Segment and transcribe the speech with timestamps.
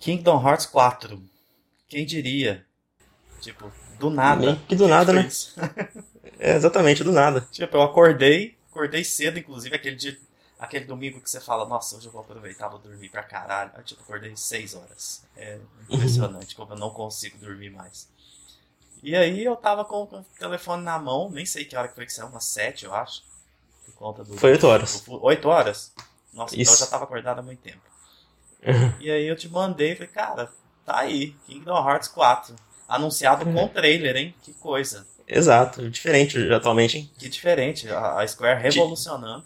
[0.00, 1.22] Kingdom Hearts 4.
[1.88, 2.64] Quem diria?
[3.40, 4.40] Tipo, do nada.
[4.40, 5.28] Meio que do nada, né?
[6.40, 7.48] É, exatamente, do nada.
[7.50, 10.16] Tipo, eu acordei, acordei cedo, inclusive, aquele dia,
[10.56, 13.72] aquele domingo que você fala, nossa, hoje eu vou aproveitar, vou dormir pra caralho.
[13.74, 15.24] Aí, tipo, acordei 6 horas.
[15.36, 15.58] É
[15.90, 18.08] impressionante como eu não consigo dormir mais.
[19.02, 22.06] E aí eu tava com, o telefone na mão, nem sei que hora que foi
[22.06, 23.24] que saiu, umas 7, eu acho.
[23.84, 24.36] Por conta do.
[24.36, 25.04] Foi 8 horas.
[25.08, 25.92] 8 horas?
[26.32, 26.74] Nossa, então Isso.
[26.74, 27.80] eu já tava acordado há muito tempo.
[29.00, 30.50] E aí eu te mandei e falei, cara,
[30.84, 32.54] tá aí, Kingdom Hearts 4.
[32.88, 33.54] Anunciado Uhum.
[33.54, 34.34] com trailer, hein?
[34.42, 35.06] Que coisa.
[35.26, 37.10] Exato, diferente atualmente, hein?
[37.18, 37.88] Que diferente.
[37.90, 39.44] A a Square revolucionando.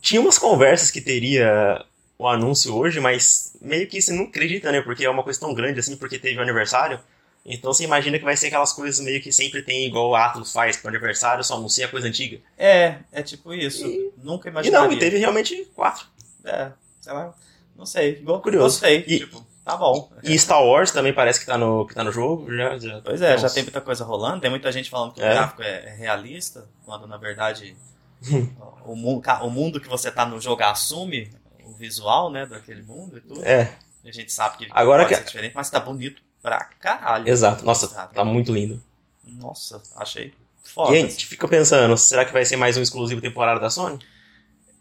[0.00, 1.84] Tinha umas conversas que teria
[2.18, 4.80] o anúncio hoje, mas meio que você não acredita, né?
[4.80, 7.00] Porque é uma coisa tão grande assim, porque teve o aniversário.
[7.44, 10.52] Então você imagina que vai ser aquelas coisas meio que sempre tem, igual o Atlas
[10.52, 12.38] faz pro aniversário, só anuncia coisa antiga.
[12.56, 13.86] É, é tipo isso.
[13.86, 14.86] E- Nunca E imaginaria.
[14.88, 16.06] não, e teve realmente quatro.
[16.44, 17.34] É, sei lá.
[17.76, 18.16] Não sei.
[18.16, 18.80] Go- Curioso.
[18.80, 19.04] Gostei.
[19.06, 20.10] E- tipo, tá bom.
[20.22, 22.52] E Star Wars também parece que tá no, que tá no jogo.
[22.54, 24.40] Já, já, Pois é, já tem muita coisa rolando.
[24.40, 25.32] Tem muita gente falando que o É.
[25.34, 27.76] gráfico é, é realista, quando na verdade
[28.84, 31.30] o, mu- ca- o mundo que você tá no jogo assume
[31.64, 33.44] o visual, né, daquele mundo e tudo.
[33.44, 33.72] É,
[34.04, 37.28] A gente sabe que Agora pode que- ser diferente, mas tá bonito pra caralho.
[37.28, 37.64] exato.
[37.64, 38.14] Nossa, Sabe?
[38.14, 38.80] tá muito lindo.
[39.24, 40.32] Nossa, achei
[40.64, 40.92] E foda.
[40.92, 43.98] a gente fica pensando, será que vai ser mais um exclusivo temporário da Sony?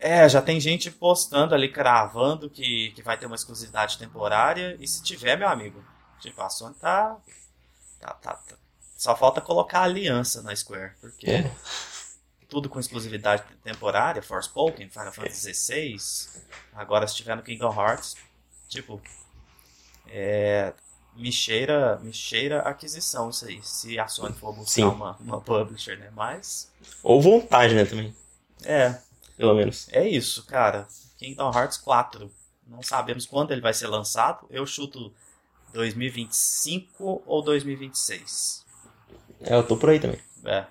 [0.08, 4.78] É, já tem gente postando ali, cravando que, que vai ter uma exclusividade temporária.
[4.80, 5.84] E se tiver, meu amigo,
[6.20, 7.18] tipo, a Sony tá.
[8.00, 8.56] tá, tá, tá-
[8.96, 10.92] Só falta colocar aliança na Square.
[11.02, 11.52] Porque É.
[12.48, 15.98] tudo com exclusividade temporária, Forspoken, Final Fantasy XVI,
[16.76, 18.16] agora se tiver no Kingdom Hearts,
[18.70, 19.02] tipo.
[20.08, 20.72] É.
[21.16, 23.60] Me cheira, me cheira aquisição isso aí.
[23.64, 24.84] Se a Sony for buscar Sim.
[24.84, 26.12] uma, uma publisher, né?
[26.14, 26.72] Mas.
[27.02, 28.16] Ou vontade, né, também.
[28.64, 29.00] É,
[29.38, 29.88] Pelo menos.
[29.92, 30.88] é isso, cara.
[31.18, 32.32] Kingdom Hearts 4.
[32.68, 34.48] Não sabemos quando ele vai ser lançado.
[34.50, 35.14] Eu chuto
[35.74, 38.66] 2025 ou 2026.
[39.42, 40.20] É, eu tô por aí também.
[40.46, 40.66] É,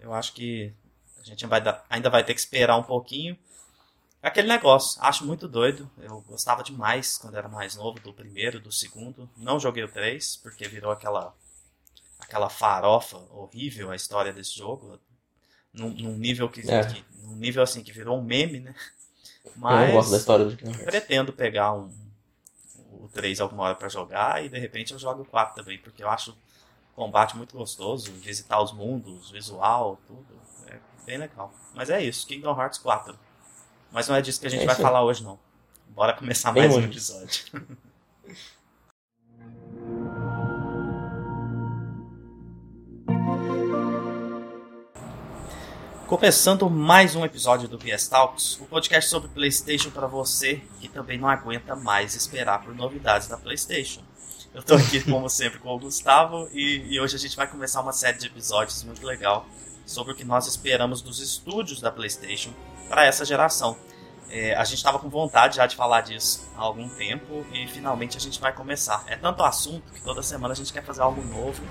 [0.00, 0.72] eu acho que
[1.18, 3.36] a gente vai dar- ainda vai ter que esperar um pouquinho.
[4.22, 5.90] Aquele negócio, acho muito doido.
[5.98, 9.28] Eu gostava demais quando era mais novo do primeiro, do segundo.
[9.36, 11.34] Não joguei o 3, porque virou aquela
[12.18, 15.00] aquela farofa horrível a história desse jogo.
[15.72, 16.84] Num, num nível que, É.
[16.84, 18.74] que- num nível assim que virou um meme, né?
[19.44, 20.84] Eu Mas não gosto da história do Kingdom Hearts.
[20.90, 21.90] pretendo pegar um,
[22.92, 26.02] o 3 alguma hora pra jogar e de repente eu jogo o 4 também, porque
[26.02, 30.26] eu acho o combate muito gostoso, visitar os mundos, visual, tudo.
[30.66, 31.52] É bem legal.
[31.74, 33.18] Mas é isso, Kingdom Hearts 4.
[33.92, 35.38] Mas não é disso que a gente É vai falar hoje, não.
[35.88, 36.88] Bora começar Bem mais um longe.
[36.88, 37.44] episódio.
[46.10, 51.16] Começando mais um episódio do PS Talks, o podcast sobre PlayStation para você que também
[51.16, 54.02] não aguenta mais esperar por novidades da PlayStation.
[54.52, 57.80] Eu tô aqui, como sempre, com o Gustavo e, e hoje a gente vai começar
[57.80, 59.46] uma série de episódios muito legal
[59.86, 62.50] sobre o que nós esperamos dos estúdios da PlayStation
[62.88, 63.76] para essa geração.
[64.28, 68.16] É, a gente estava com vontade já de falar disso há algum tempo e finalmente
[68.16, 69.04] a gente vai começar.
[69.06, 71.62] É tanto assunto que toda semana a gente quer fazer algo novo,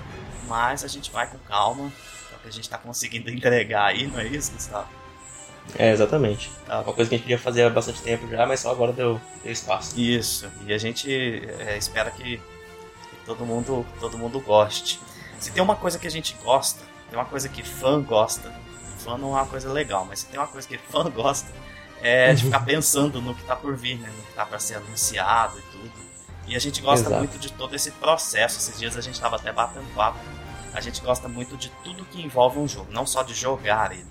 [0.48, 1.92] mas a gente vai com calma,
[2.40, 4.88] que a gente está conseguindo entregar aí, não é isso, Gustavo?
[5.78, 6.50] É, exatamente.
[6.66, 6.80] Tá.
[6.80, 9.20] Uma coisa que a gente podia fazer há bastante tempo já, mas só agora deu,
[9.42, 9.98] deu espaço.
[9.98, 11.10] Isso, e a gente
[11.58, 15.00] é, espera que, que todo, mundo, todo mundo goste.
[15.38, 18.52] Se tem uma coisa que a gente gosta, tem uma coisa que fã gosta,
[18.98, 21.50] fã não é uma coisa legal, mas se tem uma coisa que fã gosta,
[22.02, 24.10] é de ficar pensando no que tá por vir, né?
[24.16, 25.92] No que tá para ser anunciado e tudo.
[26.46, 27.18] E a gente gosta Exato.
[27.18, 28.58] muito de todo esse processo.
[28.58, 30.18] Esses dias a gente tava até batendo papo.
[30.74, 34.06] A gente gosta muito de tudo que envolve um jogo, não só de jogar ele.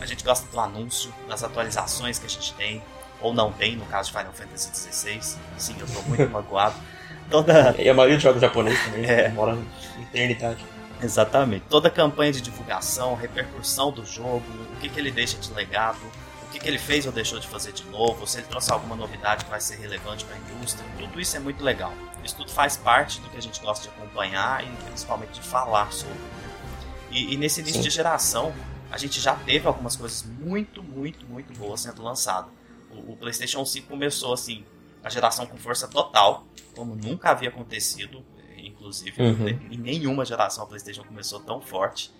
[0.00, 2.82] A gente gosta do anúncio, das atualizações que a gente tem,
[3.20, 5.38] ou não tem, no caso de Final Fantasy XVI.
[5.56, 6.74] Sim, eu tô muito magoado.
[7.30, 9.28] Toda, E a maioria dos jogos japoneses também É.
[9.28, 9.56] demora
[10.00, 10.64] eternidade.
[11.00, 11.64] Exatamente.
[11.68, 15.98] Toda a campanha de divulgação, repercussão do jogo, o que, que ele deixa de legado,
[16.52, 19.44] que, que ele fez ou deixou de fazer de novo, se ele trouxe alguma novidade
[19.44, 21.92] que vai ser relevante para a indústria, tudo isso é muito legal.
[22.22, 25.90] Isso tudo faz parte do que a gente gosta de acompanhar e principalmente de falar
[25.92, 26.18] sobre.
[27.10, 27.88] E, e nesse início Sim.
[27.88, 28.54] de geração,
[28.90, 32.50] a gente já teve algumas coisas muito, muito, muito boas sendo lançadas.
[32.90, 34.64] O, o PlayStation 5 começou assim,
[35.02, 36.46] a geração com força total,
[36.76, 38.24] como nunca havia acontecido,
[38.56, 39.48] inclusive Uhum.
[39.48, 42.12] em nenhuma geração a PlayStation começou tão forte.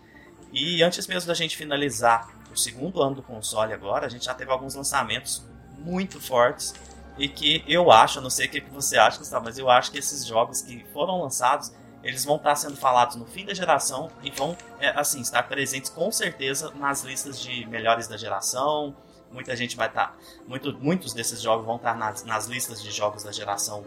[0.53, 4.35] E antes mesmo da gente finalizar o segundo ano do console agora, a gente já
[4.35, 5.43] teve alguns lançamentos
[5.79, 6.75] muito fortes
[7.19, 9.99] e que eu acho, não sei o que você acha, Gustavo, mas eu acho que
[9.99, 11.73] esses jogos que foram lançados,
[12.03, 15.91] eles vão estar sendo falados no fim da geração e vão, é, assim, estar presentes
[15.91, 18.97] com certeza nas listas de melhores da geração.
[19.31, 20.17] Muita gente vai estar,
[20.47, 23.85] muito, muitos desses jogos vão estar nas, nas listas de jogos da geração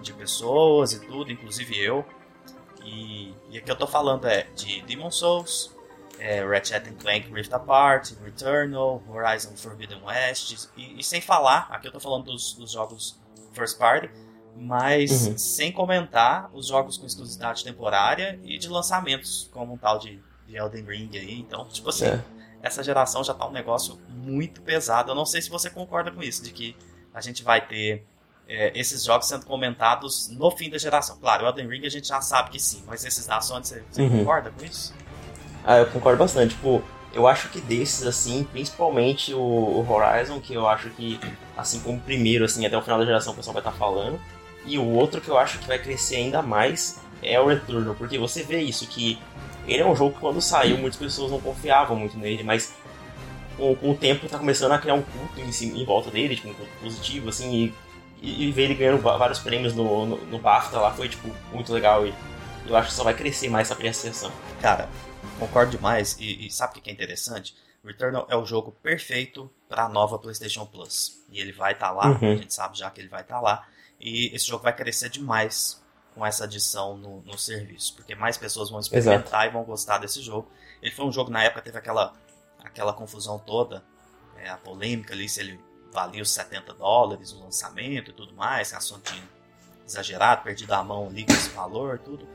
[0.00, 2.04] de pessoas e tudo, inclusive eu.
[2.84, 5.74] E, e aqui eu tô falando é de Demon Souls,
[6.22, 11.92] é, Ratchet Clank Rift Apart, Returnal, Horizon Forbidden West, e, e, sem falar, aqui eu
[11.92, 13.20] tô falando dos, dos jogos
[13.52, 14.08] First Party,
[14.56, 15.36] mas uhum.
[15.36, 20.56] sem comentar os jogos com exclusividade temporária e de lançamentos, como um tal de, de
[20.56, 21.40] Elden Ring aí.
[21.40, 22.22] Então, tipo assim, é.
[22.62, 25.10] essa geração já tá um negócio muito pesado.
[25.10, 26.76] Eu não sei se você concorda com isso, de que
[27.12, 28.06] a gente vai ter
[28.46, 31.18] é, esses jogos sendo comentados no fim da geração.
[31.18, 33.82] Claro, o Elden Ring a gente já sabe que sim, mas esses da Sony, você,
[33.90, 34.18] você uhum.
[34.18, 34.94] concorda com isso?
[35.64, 36.54] Ah, eu concordo bastante.
[36.54, 36.82] Tipo,
[37.14, 41.20] eu acho que desses, assim, principalmente o, Horizon, que eu acho que,
[41.56, 43.76] assim como o primeiro, assim, até o final da geração o pessoal vai estar tá
[43.76, 44.18] falando.
[44.64, 48.18] E o outro que eu acho que vai crescer ainda mais é o Returnal, porque
[48.18, 49.18] você vê isso, que
[49.66, 52.74] ele é um jogo que quando saiu muitas pessoas não confiavam muito nele, mas
[53.56, 56.48] com, com o tempo tá começando a criar um culto em, em volta dele, tipo,
[56.48, 57.72] um culto positivo, assim,
[58.20, 61.72] e, e ver ele ganhando vários prêmios no, no, no BAFTA lá foi, tipo, muito
[61.72, 62.14] legal e
[62.66, 64.30] eu acho que só vai crescer mais essa apreciação.
[64.60, 64.88] Cara,
[65.38, 67.56] concordo demais e, e sabe o que é interessante?
[67.84, 71.24] Returnal é o jogo perfeito para a nova PlayStation Plus.
[71.30, 72.32] E ele vai estar tá lá, uhum.
[72.32, 73.66] a gente sabe já que ele vai estar tá lá.
[73.98, 75.82] E esse jogo vai crescer demais
[76.14, 79.46] com essa adição no, no serviço, porque mais pessoas vão experimentar Exato.
[79.46, 80.50] e vão gostar desse jogo.
[80.80, 82.12] Ele foi um jogo na época teve aquela
[82.62, 83.82] aquela confusão toda,
[84.36, 85.58] é, a polêmica ali se ele
[85.92, 89.22] valia os 70 dólares o lançamento e tudo mais, a Sony tinha
[89.86, 92.26] exagerado, perdido a mão ali com esse valor, tudo.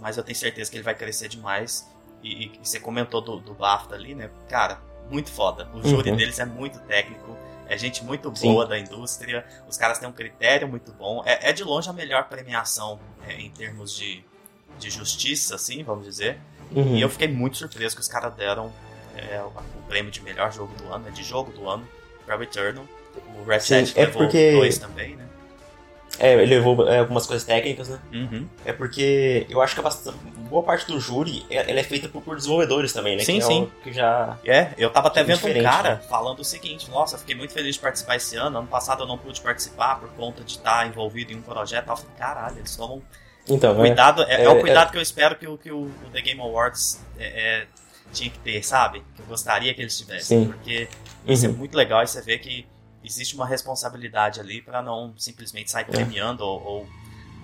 [0.00, 1.88] Mas eu tenho certeza que ele vai crescer demais.
[2.22, 4.30] E, e você comentou do, do BAFTA ali, né?
[4.48, 4.80] Cara,
[5.10, 5.68] muito foda.
[5.74, 6.16] O júri uhum.
[6.16, 7.36] deles é muito técnico,
[7.68, 8.68] é gente muito boa Sim.
[8.68, 11.22] da indústria, os caras têm um critério muito bom.
[11.24, 14.24] É, é de longe a melhor premiação é, em termos de,
[14.78, 16.38] de justiça, assim, vamos dizer.
[16.72, 16.96] Uhum.
[16.96, 18.72] E eu fiquei muito surpreso que os caras deram
[19.16, 19.52] é, o,
[19.86, 21.86] prêmio de melhor jogo do ano, né, de jogo do ano,
[22.24, 22.84] pra Returnal.
[23.38, 24.52] O Ratchet é levou porque...
[24.52, 25.26] dois também, né?
[26.18, 27.98] É, ele levou é, algumas coisas técnicas, né?
[28.12, 28.48] Uhum.
[28.64, 30.16] É porque eu acho que bastante,
[30.48, 33.24] boa parte do júri é, ela é feita por, por desenvolvedores também, né?
[33.24, 33.70] Sim, que sim.
[33.80, 34.38] É que já.
[34.44, 36.00] É, eu tava até vendo um cara né?
[36.08, 38.58] falando o seguinte: nossa, fiquei muito feliz de participar esse ano.
[38.58, 41.88] Ano passado eu não pude participar por conta de estar envolvido em um projeto.
[41.88, 43.02] Eu falei, caralho, eles tomam.
[43.48, 45.88] Então, é, cuidado, é, é, é o cuidado que eu espero que o, que o,
[46.12, 47.00] The Game Awards
[48.12, 49.04] tinha que ter, sabe?
[49.14, 50.44] Que eu gostaria que eles tivessem.
[50.44, 50.46] Sim.
[50.46, 50.88] Porque
[51.26, 51.54] isso é uhum.
[51.54, 52.66] é muito legal e você vê que
[53.06, 55.84] existe uma responsabilidade ali para não simplesmente sair é.
[55.84, 56.86] premiando ou, ou,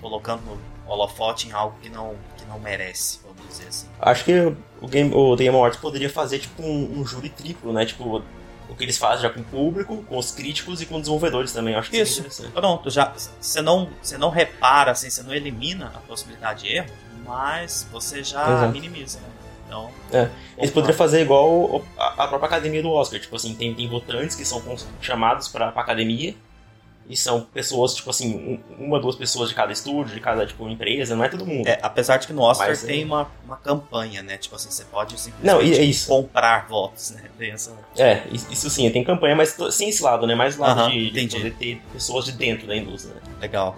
[0.00, 3.86] colocando holofote em algo que não, que não merece, vamos dizer assim.
[4.00, 4.32] Acho que
[4.80, 7.86] o Game, o The Game Awards poderia fazer tipo um, um júri triplo, né?
[7.86, 8.22] Tipo,
[8.68, 11.52] o que eles fazem já com o público, com os críticos e com os desenvolvedores
[11.52, 11.74] também.
[11.74, 12.24] Acho que isso.
[12.50, 16.90] Pronto, já você não você não repara assim, você não elimina a possibilidade de erro,
[17.24, 18.72] mas você já Exato.
[18.72, 19.41] minimiza, né?
[19.72, 19.90] Então.
[20.12, 20.28] É.
[20.58, 23.18] Eles poderiam fazer igual a própria academia do Oscar.
[23.18, 24.62] Tipo assim, tem, tem votantes que são
[25.00, 26.34] chamados pra, pra academia.
[27.08, 31.16] E são pessoas, tipo assim, uma, duas pessoas de cada estúdio, de cada, tipo, empresa,
[31.16, 31.66] não é todo mundo.
[31.66, 33.04] É, apesar de que no Oscar Mas, tem é...
[33.04, 34.38] uma, uma campanha, né?
[34.38, 36.06] Tipo assim, você pode simplesmente não, é isso.
[36.06, 37.24] comprar votos, né?
[37.36, 37.76] Tem essa...
[37.98, 40.36] É, isso sim, tem campanha, mas sem esse lado, né?
[40.36, 43.14] Mais o lado uh -huh, de, de, poder ter pessoas de dentro da indústria.
[43.16, 43.20] Né?
[43.40, 43.76] Legal.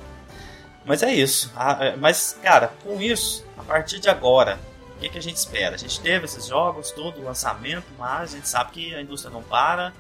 [0.84, 1.50] Mas é isso.
[1.56, 4.58] Ah, é, mas, cara, com isso, a partir de agora,
[4.96, 5.74] o que, que a gente espera?
[5.74, 9.32] A gente teve esses jogos, todo o lançamento, mas a gente sabe que a indústria
[9.32, 9.92] não para,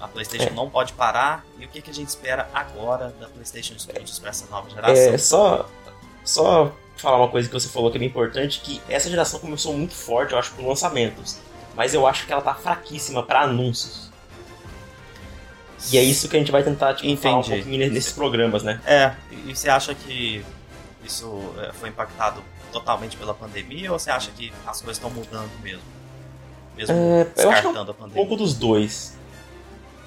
[0.00, 0.52] a PlayStation é.
[0.52, 1.44] não pode parar.
[1.58, 5.14] E o que, que a gente espera agora da PlayStation Studios para essa nova geração?
[5.14, 5.68] É só,
[6.24, 9.94] só falar uma coisa que você falou que é importante, que essa geração começou muito
[9.94, 11.38] forte, eu acho, com lançamentos.
[11.74, 14.10] Mas eu acho que ela tá fraquíssima para anúncios.
[15.92, 18.80] E é isso que a gente vai tentar tipo, falar um pouquinho nesses programas, né?
[18.86, 20.44] É, e você acha que
[21.04, 22.42] isso é, foi impactado
[22.78, 25.82] totalmente pela pandemia ou você acha que as coisas estão mudando mesmo?
[26.76, 28.22] Mesmo é, descartando a pandemia?
[28.22, 29.16] Um pouco dos dois.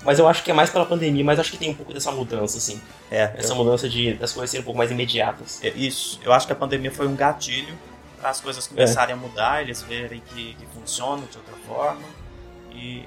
[0.03, 2.11] Mas eu acho que é mais pela pandemia, mas acho que tem um pouco dessa
[2.11, 2.79] mudança, assim.
[3.11, 3.33] É.
[3.35, 3.55] Essa eu...
[3.55, 5.59] mudança de das coisas serem um pouco mais imediatas.
[5.63, 6.19] É, isso.
[6.23, 7.75] Eu acho que a pandemia foi um gatilho
[8.19, 9.17] para as coisas começarem é.
[9.17, 12.07] a mudar, eles verem que, que funciona de outra forma
[12.71, 13.03] e,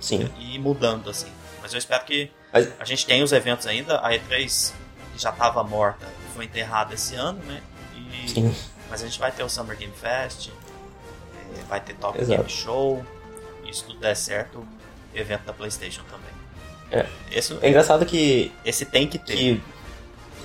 [0.00, 0.28] Sim.
[0.38, 1.30] e, e mudando, assim.
[1.60, 2.68] Mas eu espero que mas...
[2.80, 4.00] a gente tenha os eventos ainda.
[4.00, 4.72] A E3
[5.16, 7.60] já estava morta, foi enterrada esse ano, né?
[7.94, 8.54] E Sim.
[8.92, 12.42] Mas a gente vai ter o Summer Game Fest, é, vai ter Top Exato.
[12.42, 13.02] Game Show,
[13.64, 14.68] e se tudo der certo,
[15.14, 16.30] evento da PlayStation também.
[16.90, 17.06] É.
[17.30, 18.52] Esse, é engraçado que.
[18.62, 19.34] Esse tem que ter.
[19.34, 19.62] Que,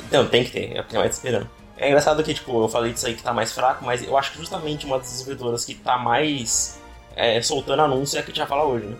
[0.09, 1.49] não, tem que ter, é o que mais esperando.
[1.75, 4.31] É engraçado que, tipo, eu falei disso aí que tá mais fraco, mas eu acho
[4.31, 6.79] que justamente uma das desenvolvedoras que tá mais
[7.17, 8.95] é, soltando anúncio é a que a gente vai falar hoje, né?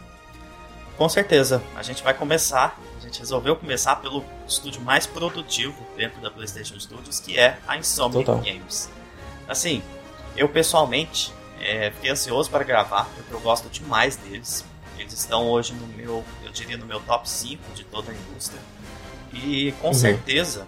[0.98, 1.64] Com certeza.
[1.74, 6.78] A gente vai começar, a gente resolveu começar pelo estúdio mais produtivo dentro da PlayStation
[6.78, 8.26] Studios, que é a Insomniac.
[8.26, 8.97] Games.
[9.48, 9.82] Assim,
[10.36, 14.66] eu pessoalmente é, fiquei ansioso para gravar, porque eu gosto demais deles.
[14.98, 18.60] Eles estão hoje no meu, eu diria, no meu top 5 de toda a indústria.
[19.34, 19.94] E com uhum.
[19.94, 20.68] certeza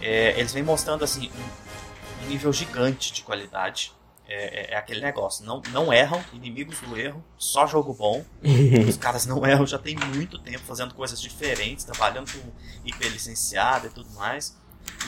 [0.00, 3.92] é, eles vêm mostrando assim um, um nível gigante de qualidade.
[4.28, 8.24] É, é, é, aquele negócio, não, não erram, inimigos do erro, só jogo bom.
[8.88, 12.50] Os caras não erram já tem muito tempo fazendo coisas diferentes, trabalhando com
[12.84, 14.56] IP licenciada e tudo mais.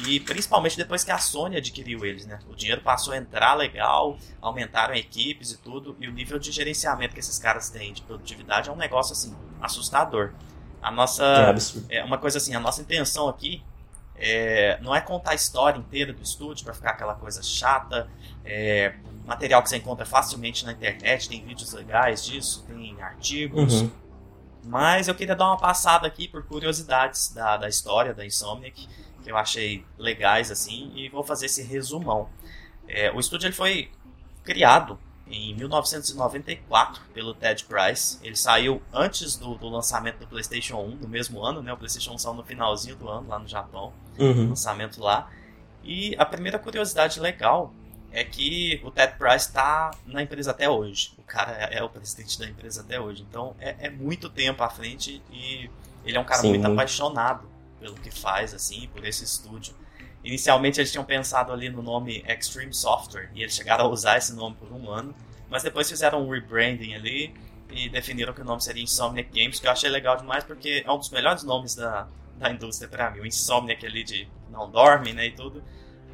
[0.07, 2.39] E principalmente depois que a Sony adquiriu eles, né?
[2.49, 7.15] O dinheiro passou a entrar legal, aumentaram equipes e tudo, e o nível de gerenciamento
[7.15, 10.33] que esses caras têm de produtividade é um negócio assim assustador.
[10.83, 11.55] A nossa
[11.89, 13.63] é, é uma coisa assim, a nossa intenção aqui
[14.17, 18.09] é, não é contar a história inteira do estúdio para ficar aquela coisa chata,
[18.45, 23.83] é, material que você encontra facilmente na internet, tem vídeos legais disso, tem artigos.
[23.83, 23.91] Uhum.
[24.65, 28.89] Mas eu queria dar uma passada aqui por curiosidades da, da história da Insomniac
[29.25, 32.29] que eu achei legais assim e vou fazer esse resumão.
[32.87, 33.91] É, o estúdio ele foi
[34.45, 38.19] criado em 1994 pelo Ted Price.
[38.23, 41.73] Ele saiu antes do, do, lançamento do PlayStation 1, no mesmo ano, né?
[41.73, 44.51] O PlayStation 1 saiu no finalzinho do ano lá no Japão, uhum.
[44.51, 45.31] lançamento lá.
[45.83, 47.73] E a primeira curiosidade legal
[48.15, 51.13] é que o Ted Price está na empresa até hoje.
[51.19, 53.27] O cara é, é, o presidente da empresa até hoje.
[53.29, 55.69] Então é, é muito tempo à frente e
[56.05, 56.51] ele é um cara Sim.
[56.51, 57.49] muito apaixonado
[57.81, 59.75] pelo que faz, assim, por esse estúdio.
[60.23, 64.33] Inicialmente eles tinham pensado ali no nome Extreme Software e eles chegaram a usar esse
[64.33, 65.13] nome por um ano,
[65.51, 67.35] mas depois fizeram um rebranding ali
[67.69, 70.91] e definiram que o nome seria Insomniac Games, que eu achei legal demais porque é
[70.91, 72.07] um dos melhores nomes da,
[72.39, 73.21] da indústria para mim.
[73.21, 75.63] O Insomniac ali de não dorme, né, e tudo.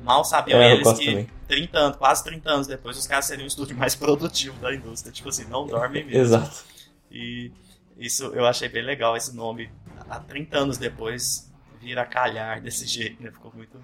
[0.02, 1.28] Mal sabiam é, eles que também.
[1.46, 5.12] 30 anos, quase 30 anos depois, os caras seriam o estúdio mais produtivo da indústria.
[5.12, 6.20] Tipo assim, não dorme mesmo.
[6.20, 6.64] Exato.
[7.10, 7.52] E
[7.98, 9.70] isso eu achei bem legal, esse nome.
[10.08, 13.30] Há 30 anos depois, vira calhar desse jeito, né?
[13.30, 13.78] Ficou muito.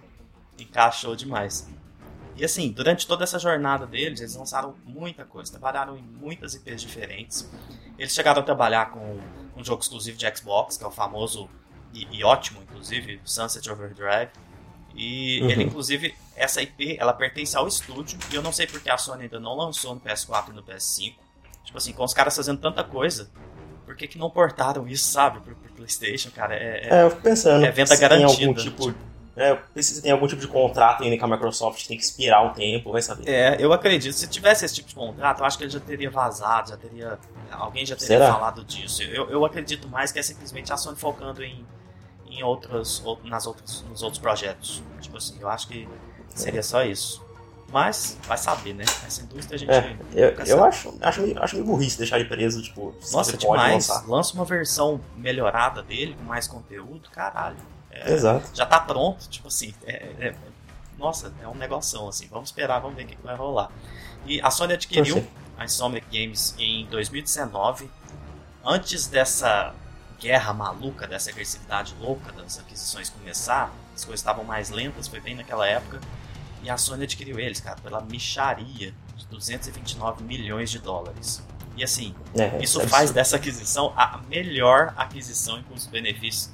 [0.59, 1.69] encaixou demais.
[2.37, 6.83] E assim, durante toda essa jornada deles, eles lançaram muita coisa, trabalharam em muitas IPs
[6.83, 7.51] diferentes.
[7.99, 9.19] Eles chegaram a trabalhar com
[9.57, 11.49] um jogo exclusivo de Xbox, que é o famoso
[11.95, 14.31] e, e ótimo, inclusive, Sunset Overdrive.
[14.97, 15.51] E uhum.
[15.51, 19.25] ele, inclusive, essa IP, ela pertence ao estúdio, e eu não sei porque a Sony
[19.25, 21.15] ainda não lançou no PS4 e no PS5.
[21.65, 23.29] Tipo assim, com os caras fazendo tanta coisa,
[23.85, 26.55] por que, que não portaram isso, sabe, pro, pro PlayStation, cara?
[26.55, 27.65] É, é, é eu fico pensando.
[27.65, 28.37] É venda garantida.
[28.37, 28.95] Tem algum tipo,
[29.37, 32.55] é, se tem algum tipo de contrato ainda com a Microsoft, tem que expirar um
[32.55, 33.29] tempo, vai saber.
[33.29, 34.15] É, eu acredito.
[34.15, 37.19] Se tivesse esse tipo de contrato, eu acho que ele já teria vazado, já teria.
[37.51, 38.33] Alguém já teria Será?
[38.33, 39.03] falado disso.
[39.03, 41.67] Eu, eu acredito mais que é simplesmente a Sony focando em,
[42.37, 44.83] em outras, nas outras, nos outros projetos.
[45.01, 45.89] Tipo assim, eu acho que
[46.35, 47.25] seria só isso.
[47.73, 48.85] Mas vai saber, né?
[49.05, 49.71] Essa indústria a gente.
[49.71, 53.89] É, eu, eu acho, acho, meio, acho meio burrice deixar ele preso, tipo, Nossa, demais.
[54.07, 57.57] Lança uma versão melhorada dele, com mais conteúdo, caralho.
[57.91, 58.51] É, Exato.
[58.55, 59.75] Já tá pronto, tipo assim.
[59.85, 60.35] É, é,
[60.97, 62.29] nossa, é um negoção, assim.
[62.29, 63.71] Vamos esperar, vamos ver o que, que vai rolar.
[64.25, 65.27] E a Sony adquiriu
[65.59, 67.91] a Insomniac Games em 2019.
[68.65, 69.75] Antes dessa
[70.21, 75.35] guerra maluca, dessa agressividade louca das aquisições começar, as coisas estavam mais lentas, foi bem
[75.35, 76.01] naquela época.
[76.63, 81.43] E a Sony adquiriu eles, cara, pela micharia de 229 milhões de dólares.
[81.77, 86.51] E assim, é, isso é faz dessa aquisição a melhor aquisição em custo-benefício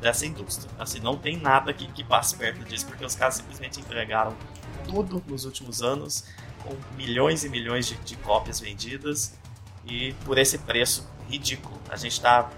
[0.00, 0.70] dessa indústria.
[0.78, 4.36] Assim, não tem nada que, que passe perto disso, porque os caras simplesmente entregaram
[4.84, 6.24] tudo nos últimos anos,
[6.62, 9.34] com milhões e milhões de, de cópias vendidas,
[9.86, 11.78] e por esse preço ridículo.
[11.88, 12.50] A gente tá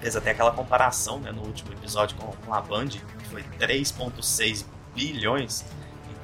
[0.00, 4.64] fez até aquela comparação né, no último episódio com, com a Band, que foi 3,6
[4.94, 5.64] bilhões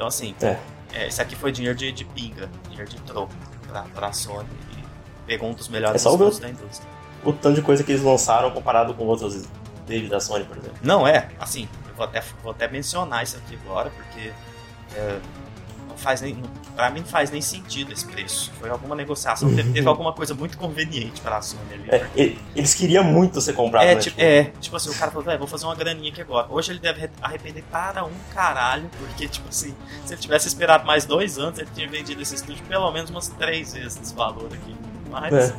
[0.00, 0.56] então, assim, é.
[0.94, 3.34] É, esse aqui foi dinheiro de, de pinga, dinheiro de troco
[3.68, 4.48] pra, pra Sony.
[4.72, 6.88] E pegou um dos melhores é da indústria.
[7.22, 9.44] O tanto de coisa que eles lançaram comparado com outros
[9.86, 10.78] deles da Sony, por exemplo.
[10.82, 14.32] Não, é, assim, eu vou até, vou até mencionar isso aqui agora, porque
[14.96, 15.18] é,
[15.98, 16.42] faz nem,
[16.80, 18.50] pra mim não faz nem sentido esse preço.
[18.58, 21.90] Foi alguma negociação, teve, teve alguma coisa muito conveniente pra Sony ali.
[21.90, 24.00] É, eles queriam muito ser comprados, é, né?
[24.00, 26.46] Tipo, é, tipo assim, o cara falou, vou fazer uma graninha aqui agora.
[26.50, 29.74] Hoje ele deve arrepender para um caralho, porque, tipo assim,
[30.06, 33.28] se ele tivesse esperado mais dois anos, ele tinha vendido esse estúdio pelo menos umas
[33.28, 34.74] três vezes esse valor aqui.
[35.10, 35.54] Mas é,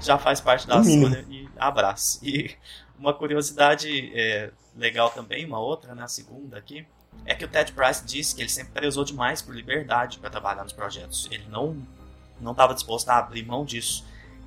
[0.00, 2.20] já faz parte da Sony e abraço.
[2.22, 2.52] E
[2.98, 6.86] uma curiosidade é, legal também, uma outra, na né, segunda aqui,
[7.24, 10.62] é que o Ted Price disse que ele sempre prezou demais por liberdade para trabalhar
[10.62, 11.28] nos projetos.
[11.30, 11.76] Ele não
[12.40, 14.04] não estava disposto a abrir mão disso.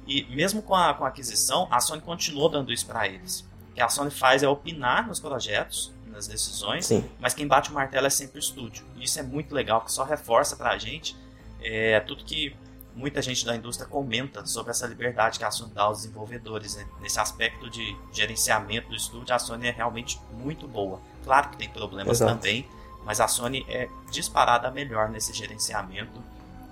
[0.08, 3.42] E mesmo com a, com a aquisição, a Sony continuou dando isso para eles.
[3.70, 7.10] O que a Sony faz é opinar nos projetos, nas decisões, Sim.
[7.20, 8.86] mas quem bate o martelo é sempre o estúdio.
[8.96, 11.16] E isso é muito legal, que só reforça para a gente
[11.62, 12.56] é, tudo que
[12.96, 16.76] muita gente da indústria comenta sobre essa liberdade que a Sony dá aos desenvolvedores.
[16.76, 16.86] Né?
[17.00, 21.00] Nesse aspecto de gerenciamento do estúdio, a Sony é realmente muito boa.
[21.24, 22.36] Claro que tem problemas Exato.
[22.36, 22.68] também,
[23.06, 26.22] mas a Sony é disparada melhor nesse gerenciamento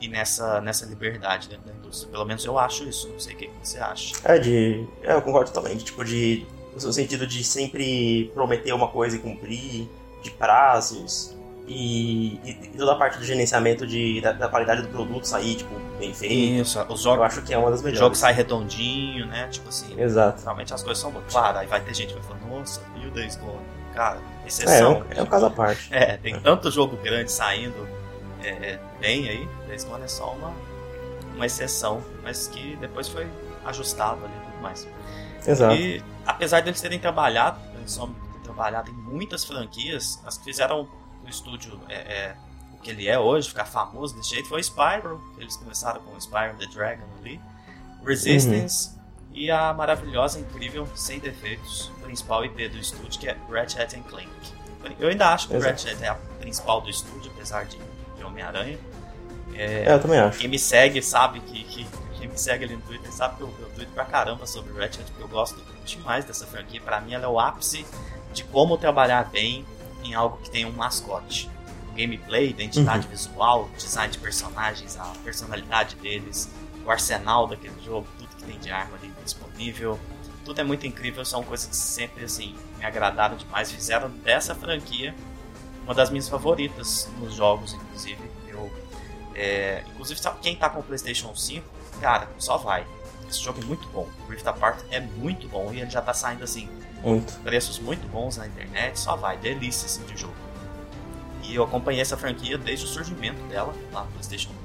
[0.02, 2.12] e nessa, nessa liberdade dentro da indústria.
[2.12, 4.16] Pelo menos eu acho isso, não sei o que você acha.
[4.24, 4.88] É, de.
[5.04, 6.46] É, eu concordo também, de, tipo, de.
[6.74, 9.90] No sentido de sempre prometer uma coisa e cumprir.
[10.22, 11.36] de prazos
[11.70, 15.70] e, e, toda a parte do gerenciamento de, da, da, qualidade do produto sair, tipo,
[16.00, 16.34] bem feito.
[16.64, 18.00] Isso, os jogos, eu acho que é uma das melhores.
[18.00, 19.48] O jogo sai redondinho, né?
[19.50, 20.00] Tipo assim.
[20.02, 20.42] Exato.
[20.42, 21.26] Realmente as coisas são boas.
[21.30, 23.79] Claro, aí vai ter gente que vai falar, nossa, e o Days Gone?
[24.00, 24.72] Cara, exceção.
[25.10, 25.94] É, é um, é um caso à parte.
[25.94, 27.86] É, tem tanto jogo grande saindo
[28.42, 30.54] é, bem aí, Days Gone é só uma,
[31.36, 33.28] uma exceção, mas que depois foi
[33.66, 34.88] ajustado ali e tudo mais.
[35.46, 35.76] Exato.
[35.76, 38.10] E apesar deles terem trabalhado, eles só
[38.42, 40.88] trabalhado em muitas franquias, as que fizeram
[41.26, 42.36] o estúdio é, é,
[42.72, 45.22] o que ele é hoje, ficar famoso desse jeito, foi Spyro.
[45.38, 47.38] Eles começaram com Spyro the Dragon ali,
[48.06, 48.99] Resistance uhum.
[49.40, 54.30] E a maravilhosa, incrível, sem defeitos, principal IP do estúdio, que é Ratchet Clank.
[55.00, 57.78] Eu ainda acho que o Ratchet é a principal do estúdio, apesar de,
[58.18, 58.78] de Homem-Aranha.
[59.54, 60.40] É, é, eu também acho.
[60.40, 63.54] Quem me segue sabe que, que quem me segue ali no Twitter sabe que eu,
[63.62, 66.82] eu tweeto pra caramba sobre Ratchet, porque eu gosto demais dessa franquia.
[66.82, 67.86] Pra mim, ela é o ápice
[68.34, 69.66] de como trabalhar bem
[70.04, 71.50] em algo que tem um mascote.
[71.96, 73.12] Gameplay, identidade uhum.
[73.12, 76.50] visual, design de personagens, a personalidade deles,
[76.86, 80.00] o arsenal daquele jogo, tudo que tem de arma ali disponível.
[80.46, 85.14] Tudo é muito incrível, são coisas que sempre assim me agradaram demais, fizeram dessa franquia
[85.90, 88.22] uma das minhas favoritas nos jogos, inclusive.
[88.48, 88.72] Eu,
[89.34, 91.66] é, inclusive, sabe quem tá com o PlayStation 5?
[92.00, 92.86] Cara, só vai.
[93.28, 94.08] Esse jogo é muito bom.
[94.24, 96.70] O Rift Apart é muito bom e ele já tá saindo assim
[97.02, 97.34] muito.
[97.42, 100.36] Preços muito bons na internet, só vai, delícia assim de jogo.
[101.44, 104.59] E eu acompanhei essa franquia desde o surgimento dela lá no PlayStation 2.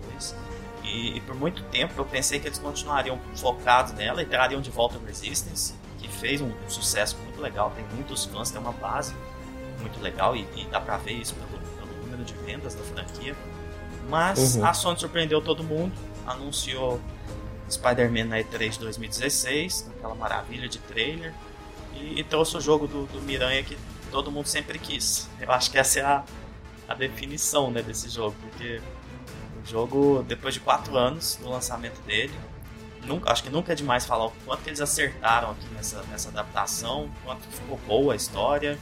[0.84, 4.70] E, e, por muito tempo eu pensei que eles continuariam focados nela e trariam de
[4.70, 7.72] volta o Resistance, que fez um, um sucesso muito legal.
[7.74, 9.14] Tem muitos fãs, tem uma base
[9.80, 13.34] muito legal e, e dá pra ver isso pelo, pelo, número de vendas da franquia.
[14.08, 14.66] Mas uhum.
[14.66, 15.92] a Sony surpreendeu todo mundo,
[16.26, 17.00] anunciou
[17.70, 21.32] Spider-Man na E3 de 2016, aquela maravilha de trailer
[21.94, 23.78] e, e trouxe o jogo do, do Miranha que
[24.10, 25.28] todo mundo sempre quis.
[25.40, 26.24] Eu acho que essa é a,
[26.88, 28.80] a definição né, desse jogo, porque
[29.64, 32.34] jogo, depois de quatro anos do lançamento dele,
[33.04, 37.10] nunca, acho que nunca é demais falar o quanto eles acertaram aqui nessa, nessa adaptação,
[37.24, 38.78] quanto ficou boa a história.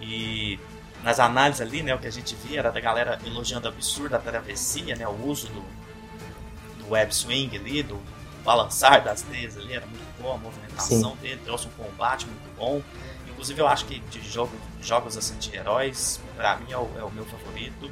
[0.00, 0.58] E
[1.02, 4.18] nas análises ali, né, o que a gente via era da galera elogiando a absurda
[4.18, 5.64] travessia, né, o uso do,
[6.78, 8.00] do web swing ali, do
[8.44, 11.16] balançar das teias ali, era muito boa a movimentação Sim.
[11.16, 12.82] dele, trouxe um combate muito bom.
[13.28, 17.02] Inclusive eu acho que de jogo, jogos assim de heróis, pra mim é o, é
[17.02, 17.90] o meu favorito.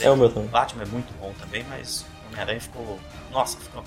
[0.00, 0.48] É o meu também.
[0.48, 2.98] O Batman é muito bom também, mas o Homem-Aranha ficou.
[3.30, 3.82] Nossa, ficou,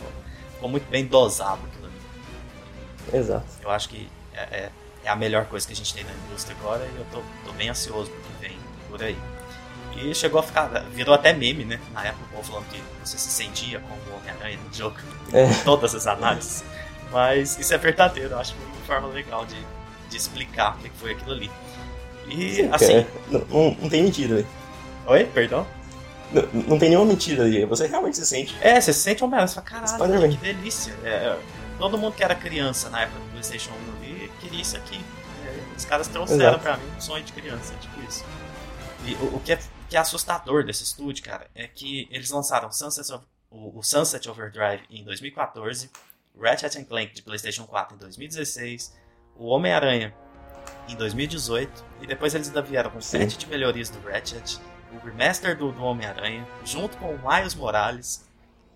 [0.54, 3.20] ficou muito bem dosado aquilo ali.
[3.20, 3.46] Exato.
[3.62, 4.72] Eu acho que é, é,
[5.04, 7.54] é, a melhor coisa que a gente tem na indústria agora e eu tô, tô
[7.54, 8.58] bem ansioso pro que vem
[8.90, 9.18] por aí.
[9.98, 10.68] E chegou a ficar.
[10.92, 11.80] Virou até meme, né?
[11.94, 14.98] Na época, o povo falando que você se sentia como o Homem-Aranha no jogo.
[15.32, 15.48] É.
[15.64, 16.64] Todas as análises.
[17.12, 19.56] Mas isso é verdadeiro, eu acho uma forma legal de,
[20.10, 21.52] de explicar o que foi aquilo ali.
[22.28, 22.94] E Sim, assim.
[22.96, 24.46] É, não, não tem mentira aí.
[25.08, 25.24] Oi?
[25.26, 25.66] Perdão?
[26.32, 28.56] Não, não tem nenhuma mentira aí, você realmente se sente.
[28.62, 29.66] É, você se sente Homem-Aranha, você fala,
[30.08, 30.94] caralho, que delícia.
[31.04, 31.40] É, é,
[31.78, 35.00] todo mundo que era criança na época do PlayStation 1 ali queria isso aqui.
[35.46, 36.60] É, os caras trouxeram Exato.
[36.60, 38.26] pra mim um sonho de criança, tipo isso.
[39.06, 39.60] E o, o que, é,
[39.90, 44.28] que é assustador desse estúdio, cara, é que eles lançaram Sunset of, o, o Sunset
[44.30, 45.90] Overdrive em 2014
[46.40, 48.94] Ratchet Clank de PlayStation 4 em 2016,
[49.38, 50.14] o Homem-Aranha
[50.88, 53.20] em 2018, e depois eles ainda vieram com Sim.
[53.20, 54.60] sete de melhorias do Ratchet,
[54.96, 58.26] o remaster do, do Homem-Aranha, junto com o Miles Morales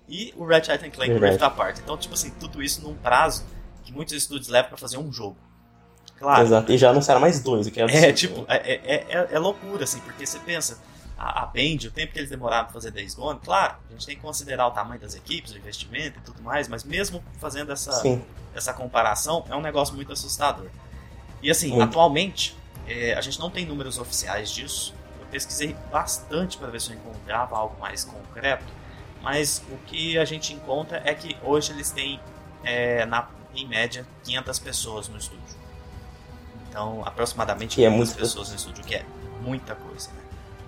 [0.08, 1.80] e o Ratchet Clank Rift Apart.
[1.80, 3.46] Então, tipo assim, tudo isso num prazo
[3.84, 5.38] que muitos estúdios levam para fazer um jogo.
[6.18, 6.44] Claro.
[6.44, 6.72] Exato.
[6.72, 8.06] E já anunciaram mais dois, o que é, é absurdo.
[8.06, 10.80] É, tipo, é, é, é, é loucura, assim, porque você pensa,
[11.18, 14.06] a, a Band, o tempo que eles demoraram para fazer Days Gone, claro, a gente
[14.06, 17.72] tem que considerar o tamanho das equipes, o investimento e tudo mais, mas mesmo fazendo
[17.72, 18.02] essa,
[18.54, 20.68] essa comparação, é um negócio muito assustador.
[21.42, 21.84] E assim, muito.
[21.84, 22.56] atualmente,
[22.88, 24.94] é, a gente não tem números oficiais disso.
[25.32, 28.66] Pesquisei bastante para ver se eu encontrava algo mais concreto,
[29.22, 32.20] mas o que a gente encontra é que hoje eles têm,
[32.64, 35.60] é, na, em média, 500 pessoas no estúdio.
[36.70, 39.06] Então, aproximadamente 500 é pessoas no estúdio, que é
[39.42, 40.20] muita coisa, né?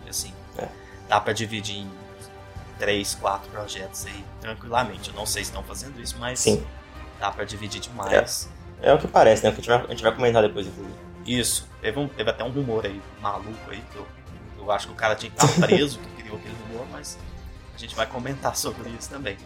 [0.09, 0.67] assim, é.
[1.07, 1.91] Dá para dividir em
[2.77, 5.09] três, quatro projetos aí tranquilamente.
[5.09, 6.65] Eu não sei se estão fazendo isso, mas Sim.
[7.19, 8.49] dá para dividir demais.
[8.81, 9.49] É, é, o que parece, né?
[9.49, 10.95] O que a gente vai, a gente vai comentar depois, inclusive.
[11.25, 11.67] Isso.
[11.81, 14.07] Teve, um, teve até um rumor aí, maluco aí, que eu,
[14.61, 17.17] eu acho que o cara tinha que estar preso que criou aquele rumor, mas
[17.73, 19.37] a gente vai comentar sobre isso também.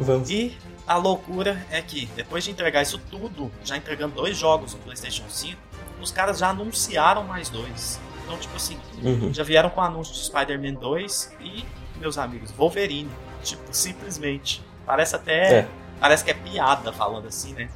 [0.00, 0.30] Vamos.
[0.30, 4.80] E a loucura é que, depois de entregar isso tudo, já entregando dois jogos no
[4.80, 5.60] PlayStation 5,
[6.00, 8.00] os caras já anunciaram mais dois.
[8.22, 9.32] Então, tipo assim, uhum.
[9.32, 11.64] já vieram com o anúncio de Spider-Man 2 e,
[11.98, 13.10] meus amigos, Wolverine.
[13.42, 14.62] Tipo, simplesmente.
[14.84, 15.60] Parece até.
[15.60, 15.68] É.
[16.00, 17.70] Parece que é piada falando assim, né?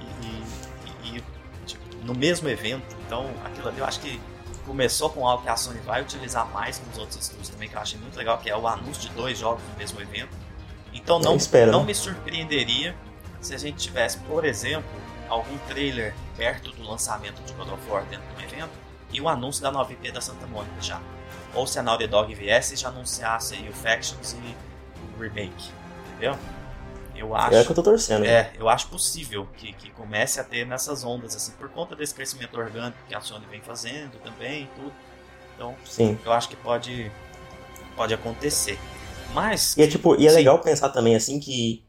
[0.00, 1.22] E, e, e
[1.66, 2.96] tipo, no mesmo evento.
[3.06, 4.18] Então, aquilo ali eu acho que
[4.66, 7.80] começou com algo que a Sony vai utilizar mais nos outros estúdios também, que eu
[7.80, 10.36] achei muito legal, que é o anúncio de dois jogos no mesmo evento.
[10.92, 11.86] Então não, espero, não né?
[11.86, 12.94] me surpreenderia
[13.40, 14.88] se a gente tivesse, por exemplo,
[15.28, 18.72] algum trailer perto do lançamento de God of War dentro do evento
[19.12, 21.00] e o anúncio da nova IP da Santa Mônica já.
[21.54, 24.56] Ou se a Naughty Dog viesse e já anunciasse aí o Factions e
[25.16, 25.70] o remake,
[26.08, 26.36] entendeu?
[27.14, 27.56] Eu acho.
[27.56, 28.24] É que eu tô torcendo.
[28.24, 32.14] É, eu acho possível que, que comece a ter nessas ondas, assim, por conta desse
[32.14, 34.92] crescimento orgânico que a Sony vem fazendo também e tudo.
[35.54, 36.18] Então, Sim.
[36.24, 37.10] eu acho que pode,
[37.96, 38.78] pode acontecer.
[39.32, 39.76] Mas.
[39.76, 40.36] E é tipo, e é Sim.
[40.36, 41.84] legal pensar também assim que,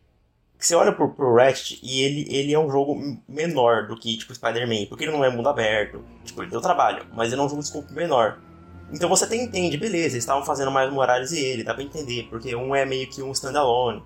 [0.58, 2.96] que você olha pro, pro Ratchet e ele, ele é um jogo
[3.28, 6.04] menor do que tipo Spider-Man, porque ele não é mundo aberto.
[6.24, 8.40] Tipo, ele deu trabalho, mas ele é um jogo de escopo menor.
[8.92, 12.28] Então você até entende, beleza, eles estavam fazendo mais Morales e ele, dá pra entender,
[12.30, 14.04] porque um é meio que um standalone.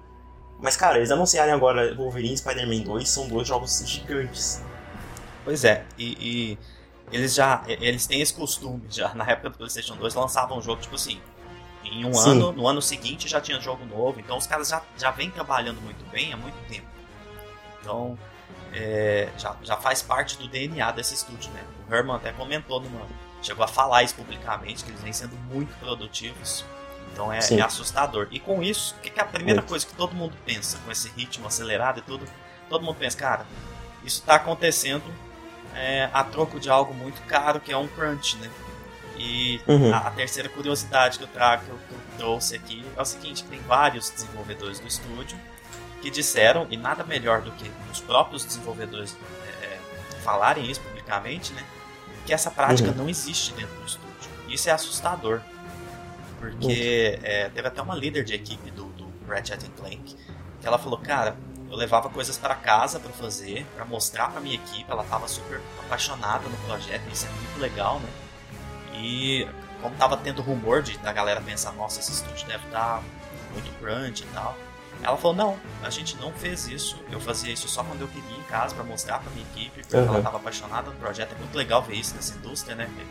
[0.62, 4.62] Mas cara, eles anunciarem agora Wolverine e Spider-Man 2 são dois jogos gigantes.
[5.46, 6.58] Pois é, e, e
[7.12, 7.64] eles já.
[7.68, 11.20] Eles têm esse costume, já na época do PlayStation 2 lançavam um jogo tipo assim.
[11.84, 12.32] Em um Sim.
[12.32, 15.82] ano, no ano seguinte já tinha jogo novo, então os caras já, já vêm trabalhando
[15.82, 16.86] muito bem há muito tempo.
[17.82, 18.18] Então,
[18.74, 21.64] é, já, já faz parte do DNA desse estúdio, né?
[21.88, 23.08] O Herman até comentou numa.
[23.42, 26.66] Chegou a falar isso publicamente, que eles vêm sendo muito produtivos.
[27.12, 28.28] Então é, é assustador.
[28.32, 30.92] E com isso, o que, que é a primeira coisa que todo mundo pensa, com
[30.92, 32.26] esse ritmo acelerado e tudo?
[32.70, 33.46] Todo mundo pensa, cara,
[34.04, 35.04] isso tá acontecendo
[35.76, 38.50] é, a troco de algo muito caro, que é um crunch, né?
[39.18, 39.94] E Uhum.
[39.94, 43.06] a, a terceira curiosidade que eu trago, que eu, que eu trouxe aqui, é o
[43.06, 45.38] seguinte, tem vários desenvolvedores do estúdio
[46.02, 49.18] que disseram, e nada melhor do que os próprios desenvolvedores
[49.62, 49.78] é,
[50.24, 51.64] falarem isso publicamente, né?
[52.26, 52.96] Que essa prática Uhum.
[52.96, 54.10] não existe dentro do estúdio.
[54.48, 55.42] Isso é assustador.
[56.40, 60.16] Porque é, teve até uma líder de equipe do, do Ratchet Clank
[60.62, 61.38] que ela falou, cara,
[61.70, 65.62] eu levava coisas para casa para fazer, para mostrar para minha equipe, ela tava super
[65.86, 68.10] apaixonada no projeto, isso é muito legal, né?
[68.96, 69.48] E
[69.82, 73.02] como tava tendo rumor de da galera pensar, nossa, esse estúdio deve estar
[73.54, 74.58] muito crunch e tal.
[75.02, 78.32] Ela falou, não, a gente não fez isso, eu fazia isso só quando eu queria
[78.32, 80.08] ir em casa para mostrar pra minha equipe, porque Uhum.
[80.08, 82.86] ela tava apaixonada no projeto, é muito legal ver isso nessa indústria, né?
[82.86, 83.06] Porque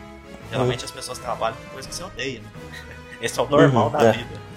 [0.51, 2.49] Geralmente as pessoas trabalham com coisa que você odeia, né?
[3.21, 4.11] Esse é o normal Uhum, da é.
[4.13, 4.49] vida.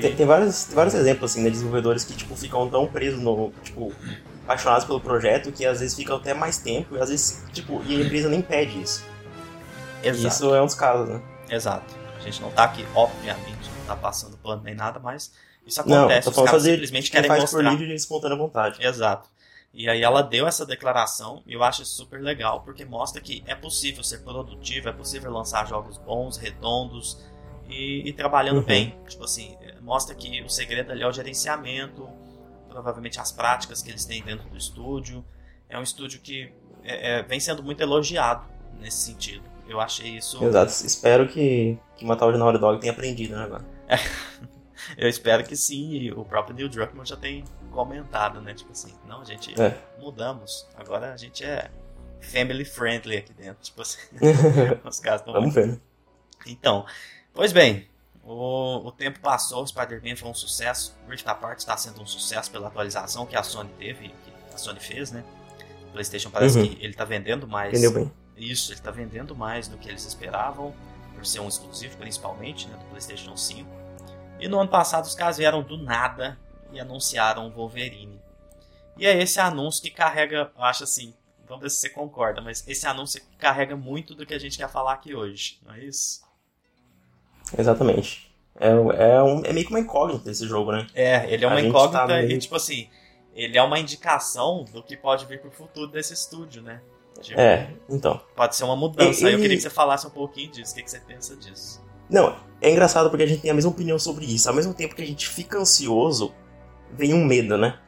[0.00, 3.52] Tem, tem vários, vários exemplos assim, né, de desenvolvedores que tipo, ficam tão presos no.
[3.62, 3.92] Tipo,
[4.44, 8.00] apaixonados pelo projeto que às vezes ficam até mais tempo e às vezes, tipo, e
[8.00, 9.04] a empresa nem pede isso.
[10.02, 11.20] E exato, isso é um dos casos, né?
[11.50, 11.94] exato.
[12.16, 15.32] A gente não tá aqui, obviamente, não tá passando plano nem nada, mas
[15.66, 16.30] isso Não, acontece.
[16.32, 17.62] tô Os caras simplesmente querem faz mostrar.
[17.62, 18.84] por livre e espontânea vontade.
[18.84, 19.28] Exato.
[19.74, 23.44] E aí ela deu essa declaração e eu acho isso super legal porque mostra que
[23.46, 27.18] é possível ser produtivo, é possível lançar jogos bons, redondos
[27.68, 28.64] e, e trabalhando Uhum.
[28.64, 28.94] bem.
[29.08, 32.08] Tipo assim, mostra que o segredo ali é o gerenciamento,
[32.68, 35.24] provavelmente as práticas que eles têm dentro do estúdio.
[35.68, 36.52] É um estúdio que
[36.84, 38.44] é- é- vem sendo muito elogiado
[38.80, 39.42] nesse sentido.
[39.68, 40.42] Eu achei isso.
[40.44, 40.70] Exato.
[40.86, 43.64] Espero que, que uma tal de Naughty Dog tenha aprendido, né, agora.
[44.96, 48.54] Eu espero que sim, o próprio Neil Druckmann já tem comentado, né?
[48.54, 49.76] Tipo assim, não, a gente É.
[49.98, 50.66] mudamos.
[50.76, 51.70] Agora a gente é
[52.20, 53.56] family friendly aqui dentro.
[53.62, 53.98] Tipo assim,
[54.84, 55.80] os caras estão Vamos ver, né?
[56.46, 56.86] Então,
[57.36, 57.86] pois bem,
[58.24, 60.96] o, o tempo passou, o Spider-Man foi um sucesso.
[61.08, 64.80] Rift Apart está sendo um sucesso pela atualização que a Sony teve, que a Sony
[64.80, 65.22] fez, né?
[65.88, 66.66] O PlayStation parece Uhum.
[66.74, 67.70] que ele tá vendendo mais.
[67.70, 68.12] Entendeu bem?
[68.36, 70.74] Isso, ele tá vendendo mais do que eles esperavam,
[71.14, 73.70] por ser um exclusivo, principalmente, né, do PlayStation 5.
[74.40, 76.38] E no ano passado os caras vieram do nada
[76.72, 78.20] e anunciaram o Wolverine.
[78.98, 81.14] E é esse anúncio que carrega, eu acho assim,
[81.46, 84.68] vamos ver se você concorda, mas esse anúncio carrega muito do que a gente quer
[84.68, 86.22] falar aqui hoje, não é isso?
[87.56, 88.26] Exatamente.
[88.58, 90.86] É, é, um, é meio que uma incógnita esse jogo, né?
[90.94, 92.88] É, ele é uma A incógnita tá e meio- tipo assim,
[93.34, 96.80] ele é uma indicação do que pode vir pro futuro desse estúdio, né?
[97.20, 98.20] Tipo, É, então.
[98.34, 99.26] Pode ser uma mudança.
[99.26, 100.72] Aí eu Ele- queria que você falasse um pouquinho disso.
[100.72, 101.84] O que, que você pensa disso?
[102.08, 104.48] Não, é engraçado porque a gente tem a mesma opinião sobre isso.
[104.48, 106.34] Ao mesmo tempo que a gente fica ansioso,
[106.92, 107.78] vem um medo, né?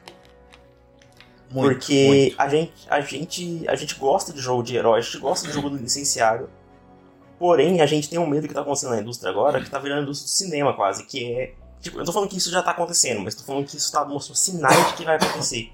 [1.51, 2.35] Muito, porque muito.
[2.41, 5.53] a gente, a gente a gente gosta de jogo de herói, a gente gosta de
[5.53, 6.47] jogo licenciado.
[7.39, 9.99] Porém, a gente tem um medo que tá acontecendo na indústria agora, que tá virando
[9.99, 11.53] a indústria do cinema quase, que é.
[11.79, 14.03] Tipo, eu tô falando que isso já tá acontecendo, mas tô falando que isso tá
[14.03, 15.71] mostrando sinais de que vai acontecer.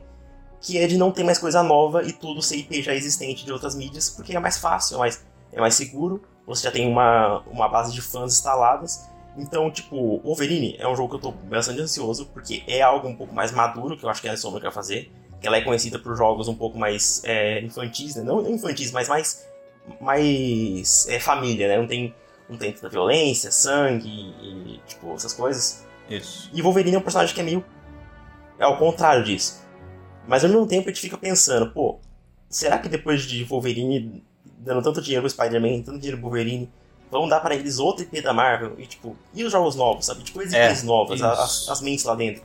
[0.62, 3.52] Que é de não ter mais coisa nova e tudo ser IP já existente de
[3.52, 7.40] outras mídias, porque é mais fácil, é mais, é mais seguro, você já tem uma,
[7.48, 9.10] uma base de fãs instaladas.
[9.36, 13.16] Então, tipo, Wolverine é um jogo que eu tô bastante ansioso, porque é algo um
[13.16, 15.12] pouco mais maduro, que eu acho que a Sony quer fazer.
[15.42, 18.24] Ela é conhecida por jogos um pouco mais é, infantis, né?
[18.24, 19.46] Não, não infantis, mas mais,
[20.00, 21.78] mais é, família, né?
[21.78, 22.14] Não tem,
[22.50, 25.86] não tem tanta violência, sangue e, tipo, essas coisas.
[26.10, 26.50] Isso.
[26.54, 27.64] E Wolverine é um personagem que é meio.
[28.60, 29.64] É ao contrário disso.
[30.28, 32.00] Mas ao mesmo tempo a gente fica pensando, pô,
[32.50, 34.24] será que depois de Wolverine
[34.58, 36.72] dando tanto dinheiro pro Spider-Man, tanto dinheiro pro Wolverine,
[37.12, 40.24] vamos dar pra eles outro IP da Marvel, e tipo, e os jogos novos, sabe?
[40.24, 42.44] Tipo, as É, IPs novas, as, as mentes lá dentro.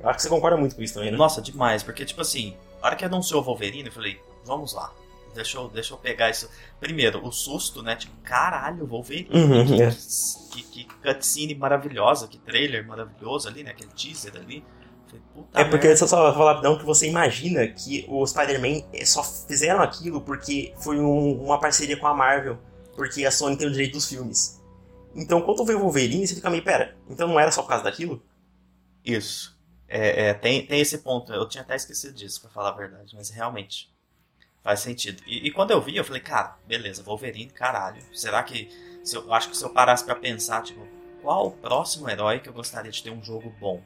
[0.00, 1.16] Eu acho que você concorda muito com isso também, né?
[1.16, 4.92] Nossa, demais, porque tipo assim, na hora que anunciou o Wolverine, eu falei, vamos lá.
[5.34, 6.48] Deixa eu, deixa eu pegar isso.
[6.80, 7.94] Primeiro, o susto, né?
[7.96, 9.28] Tipo, caralho, Wolverine.
[9.32, 9.90] Uhum, que, é.
[10.52, 13.70] que, que cutscene maravilhosa, que trailer maravilhoso ali, né?
[13.70, 14.64] Aquele teaser ali.
[15.06, 15.96] Falei, puta É porque, merda.
[15.98, 20.74] só, só falar rapidão, que você imagina que o Spider-Man eh, só fizeram aquilo porque
[20.78, 22.58] foi um- uma parceria com a Marvel,
[22.96, 24.60] porque a Sony tem o direito dos filmes.
[25.14, 27.84] Então, quando vê o Wolverine, você fica meio, pera, então não era só por causa
[27.84, 28.22] daquilo?
[29.04, 29.56] Isso.
[29.88, 31.32] É, é, tem, tem esse ponto.
[31.32, 33.90] Eu tinha até esquecido disso, pra falar a verdade, mas realmente
[34.68, 35.22] faz sentido.
[35.26, 38.02] E, e quando eu vi, eu falei, cara, beleza, Wolverine, caralho.
[38.12, 38.68] Será que.
[39.02, 40.86] Se eu, acho que se eu parasse pra pensar, tipo,
[41.22, 43.82] qual o próximo herói que eu gostaria de ter um jogo bom?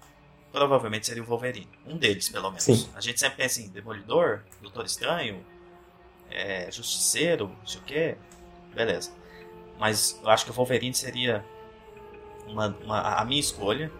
[0.50, 1.68] Provavelmente seria o Wolverine.
[1.86, 2.64] Um deles, pelo menos.
[2.64, 2.88] Sim.
[2.96, 5.46] A gente sempre pensa em Demolidor, Doutor Estranho,
[6.28, 8.16] é, Justiceiro, não sei o quê.
[8.74, 9.12] Beleza.
[9.78, 11.44] Mas eu acho que o Wolverine seria
[12.48, 13.90] uma, uma- a minha escolha.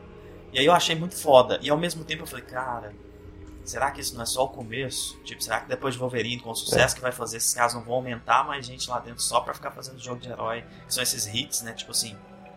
[0.52, 1.60] E aí eu achei muito foda.
[1.62, 2.92] E ao mesmo tempo eu falei, cara,
[3.64, 5.18] será que isso não é só o começo?
[5.24, 7.82] Tipo, será que depois de Wolverine, com o sucesso que vai fazer, esses caras não
[7.82, 10.64] vão aumentar mais gente lá dentro só pra ficar fazendo jogo de herói?
[10.86, 11.72] Que são esses hits, né?
[11.72, 12.16] Tipo assim,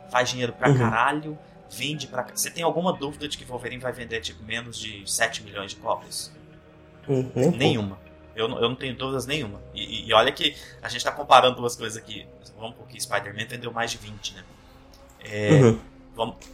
[0.09, 0.77] faz dinheiro pra Uhum.
[0.77, 1.37] caralho,
[1.69, 2.23] vende pra.
[2.33, 5.77] Você tem alguma dúvida de que Wolverine vai vender, tipo, menos de 7 milhões de
[5.77, 6.31] cópias?
[7.07, 7.57] Hum, um pouco.
[7.57, 7.99] Nenhuma.
[8.35, 9.61] Eu não, eu não tenho dúvidas nenhuma.
[9.73, 12.27] E, e- olha que a gente tá comparando duas coisas aqui.
[12.57, 14.43] Vamos porque Spider-Man vendeu mais de 20, né?
[15.23, 15.79] É, Uhum.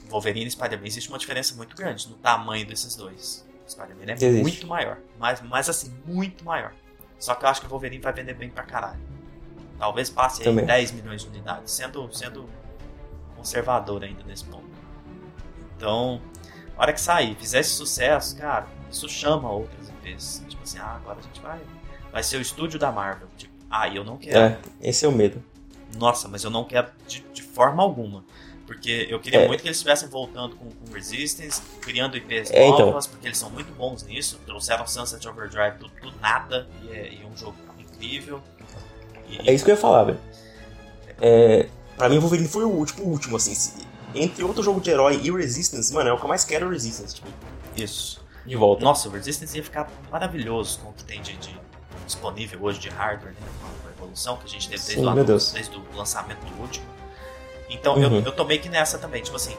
[0.09, 3.45] Wolverine e Spider-Man existe uma diferença muito grande no tamanho desses dois.
[3.71, 4.41] Spider-Man é Existe.
[4.41, 4.97] muito maior.
[5.19, 6.73] Mas, mas assim, muito maior.
[7.19, 8.99] Só que eu acho que o Wolverine vai vender bem pra caralho.
[9.77, 10.65] Talvez passe aí Também.
[10.65, 12.47] 10 milhões de unidades, sendo, sendo
[13.35, 14.69] conservador ainda nesse ponto.
[15.75, 16.21] Então,
[16.75, 20.43] na hora que sair, fizer esse sucesso, cara, isso chama outras IPs.
[20.47, 21.59] Tipo assim, ah, agora a gente vai.
[22.11, 23.27] Vai ser o estúdio da Marvel.
[23.37, 24.37] Tipo, ah, eu não quero.
[24.37, 25.43] É, esse é o medo.
[25.97, 28.23] Nossa, mas eu não quero de, de forma alguma.
[28.71, 29.47] Porque eu queria É.
[29.49, 32.85] muito que eles estivessem voltando com, com Resistance, criando IPs É, então.
[32.85, 34.39] novas, porque eles são muito bons nisso.
[34.45, 38.41] Trouxeram Sunset Overdrive do, do nada, e é, e é um jogo incrível.
[39.27, 40.19] E- É isso que eu ia falar, velho.
[41.19, 43.53] É, pra mim, o Wolverine foi o último, o último, assim.
[43.53, 43.73] se-
[44.15, 46.63] entre outro jogo de herói e o Resistance, mano, é o que eu mais quero
[46.63, 47.27] é o Resistance, tipo,
[47.75, 48.23] Isso.
[48.45, 48.85] de volta.
[48.85, 51.59] Nossa, o Resistance ia ficar maravilhoso com o que tem de, de
[52.05, 53.47] disponível hoje de hardware, né?
[53.81, 55.51] Com a evolução que a gente teve desde, Sim, Deus.
[55.51, 56.85] desde o lançamento do último.
[57.73, 58.19] Então eu, Uhum.
[58.25, 59.57] eu tô meio que nessa também, tipo assim,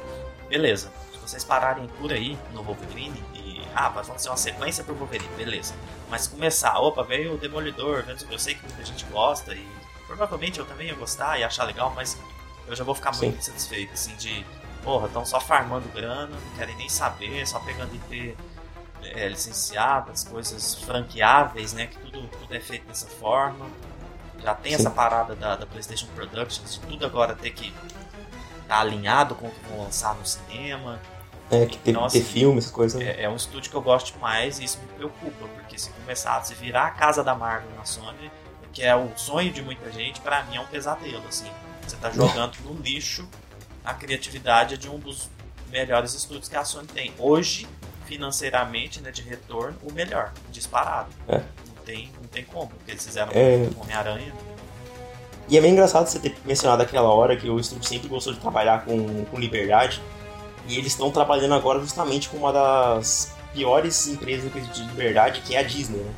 [0.49, 3.61] beleza, se vocês pararem por aí no Wolverine e.
[3.75, 5.75] Ah, vai fazer uma sequência pro Wolverine, beleza.
[6.11, 9.67] Mas começar, opa, veio o Demolidor, eu sei que muita gente gosta e
[10.07, 12.19] provavelmente eu também ia gostar e achar legal, mas
[12.67, 13.39] eu já vou ficar muito Sim.
[13.39, 14.45] insatisfeito, assim, de.
[14.85, 18.37] Porra, estão só farmando grana, não querem nem saber, só pegando IP
[19.05, 21.87] é, licenciadas, coisas franqueáveis, né?
[21.87, 23.65] Que tudo, tudo é feito dessa forma.
[24.43, 24.79] Já tem Sim.
[24.79, 27.73] essa parada da, da PlayStation Productions, de tudo agora ter que
[28.63, 31.01] estar alinhado com o que vão lançar no cinema.
[31.51, 33.01] É, que ter, Nossa, ter filme, essas coisas.
[33.01, 33.11] né?
[33.11, 36.43] É, é um estúdio que eu gosto demais e isso me preocupa, porque se começar,
[36.45, 38.31] se virar a casa da Marvel na Sony,
[38.73, 41.51] que é o sonho de muita gente, pra mim é um pesadelo, assim.
[41.87, 43.29] Você tá jogando no lixo
[43.85, 45.29] a criatividade de um dos
[45.71, 47.13] melhores estúdios que a Sony tem.
[47.19, 47.69] Hoje,
[48.07, 51.11] financeiramente, né, de retorno, o melhor, disparado.
[51.29, 51.43] É.
[51.83, 53.69] Não, tem, não tem como, porque eles fizeram É.
[53.77, 54.33] Homem-Aranha.
[55.49, 58.39] E é bem engraçado você ter mencionado aquela hora que o estúdio sempre gostou de
[58.39, 60.01] trabalhar com, com liberdade.
[60.69, 65.59] E eles estão trabalhando agora justamente com uma das piores empresas de liberdade, que é
[65.59, 66.15] a Disney, né?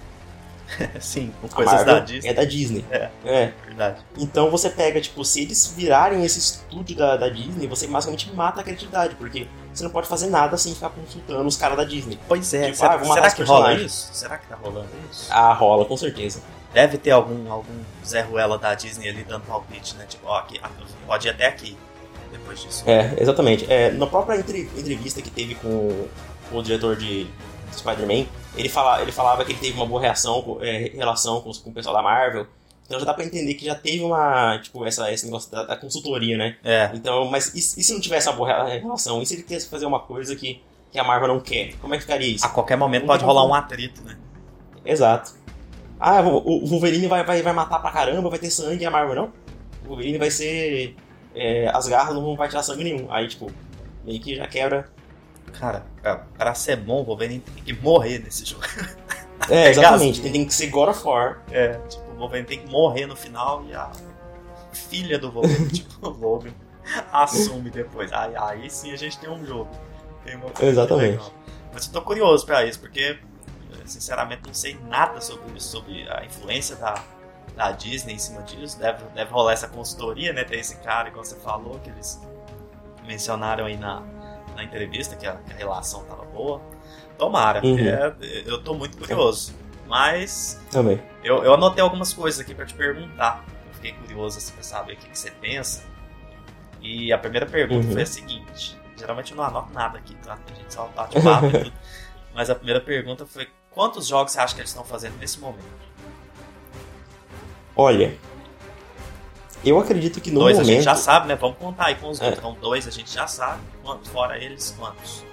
[1.01, 2.31] Sim, com coisas Marvel da Disney.
[2.31, 2.85] É da Disney.
[2.91, 3.11] É.
[3.25, 3.53] é.
[3.65, 4.03] Verdade.
[4.19, 8.61] Então você pega, tipo, se eles virarem esse estúdio da, da Disney, você basicamente mata
[8.61, 12.19] a criatividade, porque você não pode fazer nada sem ficar consultando os caras da Disney.
[12.29, 14.09] Pois é, Tipo, será, ah, será que rola isso?
[14.13, 15.27] Será que tá rolando isso?
[15.31, 16.41] Ah, rola, com certeza.
[16.73, 20.07] Deve ter algum, algum Zé Ruela da Disney ali dando palpite, né?
[20.09, 20.61] Tipo, ó, aqui,
[21.07, 21.77] pode ir até aqui
[22.33, 22.83] depois disso.
[22.87, 23.71] É, exatamente.
[23.73, 26.07] É, na própria entre- entrevista que teve com,
[26.53, 27.31] o diretor de, de
[27.77, 31.71] Spider-Man, ele, fala, ele falava que ele teve uma boa reação, é, relação com, com
[31.71, 32.47] o pessoal da Marvel.
[32.87, 35.77] Então já dá pra entender que já teve uma, tipo, essa, esse negócio da, da
[35.77, 36.57] consultoria, né?
[36.63, 39.23] É, Então, mas e, se- e se não tivesse uma boa re- relação?
[39.23, 41.75] E se ele quisesse fazer uma coisa que, que a Marvel não quer?
[41.77, 42.45] Como é que ficaria isso?
[42.45, 44.17] a qualquer momento pode rolar um atrito, né?
[44.85, 45.33] Exato.
[45.99, 48.91] Ah, o, o Wolverine vai, vai, vai matar pra caramba, vai ter sangue e a
[48.91, 49.33] Marvel não?
[49.85, 50.95] O Wolverine vai ser.
[51.35, 53.11] é, as garras não vão tirar sangue nenhum.
[53.11, 53.51] Aí, tipo,
[54.05, 54.89] meio que já quebra.
[55.59, 55.87] Cara,
[56.37, 58.63] pra, ser bom, o Wolverine tem que morrer nesse jogo.
[59.49, 60.21] É, exatamente.
[60.21, 61.43] Tem, tem que ser God of War.
[61.51, 63.91] É, tipo, o Wolverine tem que morrer no final e a
[64.73, 66.57] filha do Wolverine, tipo, o Wolverine
[67.13, 68.13] assume depois.
[68.13, 69.71] Aí, aí sim a gente tem um jogo.
[70.25, 71.11] Tem uma coisa Exatamente.
[71.13, 71.33] legal.
[71.73, 73.19] Mas eu tô curioso pra isso, porque
[73.85, 76.95] sinceramente não sei nada sobre isso, sobre a influência da,
[77.57, 78.79] da Disney em cima disso.
[78.79, 80.45] Deve, deve rolar essa consultoria, né?
[80.45, 82.21] Tem esse cara, igual você falou, que eles
[83.07, 84.03] mencionaram aí na,
[84.57, 86.61] na entrevista que a, que a relação tava boa.
[87.19, 87.79] Tomara, Uhum.
[87.79, 88.15] é,
[88.47, 89.55] eu tô muito curioso.
[89.95, 91.01] Mas Também.
[91.23, 93.45] eu, eu anotei algumas coisas aqui pra te perguntar.
[93.69, 95.85] Eu fiquei curioso assim, pra saber o que, que você pensa.
[96.83, 97.93] E a primeira pergunta Uhum.
[97.93, 100.37] foi a seguinte: geralmente eu não anoto nada aqui, tá?
[100.51, 101.73] A gente só bate papo e tudo.
[102.35, 105.63] Mas a primeira pergunta foi: quantos jogos você acha que eles estão fazendo nesse momento?
[107.77, 108.19] Olha,
[109.65, 110.75] eu acredito que no dois a momento.
[110.75, 111.37] gente já sabe, né?
[111.37, 112.25] Vamos contar aí com os É.
[112.25, 112.45] outros.
[112.45, 113.63] Então, dois a gente já sabe.
[113.81, 114.11] Quantos?
[114.11, 115.25] Fora eles, quantos?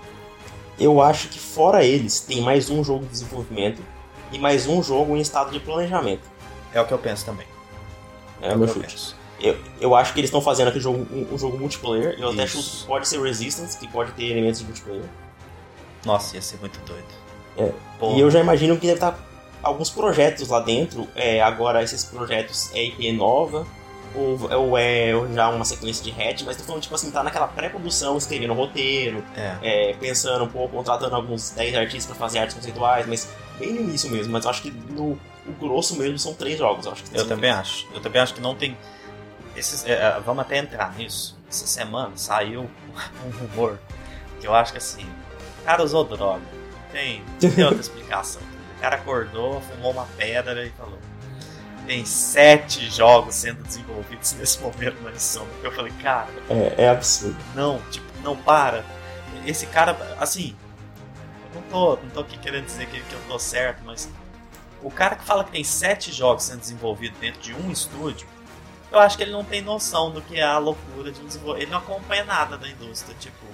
[0.79, 3.81] Eu acho que fora eles, tem mais um jogo de desenvolvimento
[4.31, 6.23] e mais um jogo em estado de planejamento.
[6.73, 7.45] É o que eu penso também.
[8.41, 9.15] É o meu chute.
[9.39, 12.15] Eu, eu acho que eles estão fazendo aquele jogo, um, um jogo multiplayer.
[12.19, 12.61] Eu até Isso.
[12.61, 15.03] chuto que pode ser Resistance, que pode ter elementos de multiplayer.
[16.05, 17.03] Nossa, ia ser muito doido.
[17.57, 17.71] É.
[18.15, 19.17] E eu já imagino que deve estar
[19.61, 21.07] alguns projetos lá dentro.
[21.15, 23.65] É, agora, esses projetos é IP nova,
[24.15, 27.47] ou, ou é já uma sequência de hatch, mas tô falando, tipo assim, tá naquela
[27.47, 29.57] pré-produção, escrevendo roteiro, É.
[29.61, 33.27] é, pensando um pouco, contratando alguns 10 artistas pra fazer artes conceituais, mas
[33.61, 34.33] bem no início mesmo.
[34.33, 36.85] Mas eu acho que no o grosso mesmo são três jogos.
[36.85, 37.87] Eu, acho que Eu também acho.
[37.93, 38.77] Eu também acho que não tem.
[39.55, 41.37] Esses, é, é, vamos até entrar nisso.
[41.49, 42.69] Essa semana saiu
[43.25, 43.79] um rumor
[44.39, 45.05] que eu acho que assim.
[45.61, 46.41] O cara usou droga.
[46.91, 48.41] Tem, não tem outra explicação.
[48.77, 50.97] O cara acordou, fumou uma pedra e falou.
[51.87, 55.45] Tem sete jogos sendo desenvolvidos nesse momento na edição.
[55.63, 57.37] Eu falei, cara, É, é absurdo.
[57.55, 58.83] não, tipo, não para.
[59.45, 60.55] Esse cara, assim,
[61.53, 64.09] não tô, não tô aqui querendo dizer que, que eu tô certo, mas
[64.81, 68.27] o cara que fala que tem sete jogos sendo desenvolvidos dentro de um estúdio,
[68.91, 71.63] eu acho que ele não tem noção do que é a loucura de um desenvolvimento.
[71.63, 73.45] Ele não acompanha nada da indústria, tipo,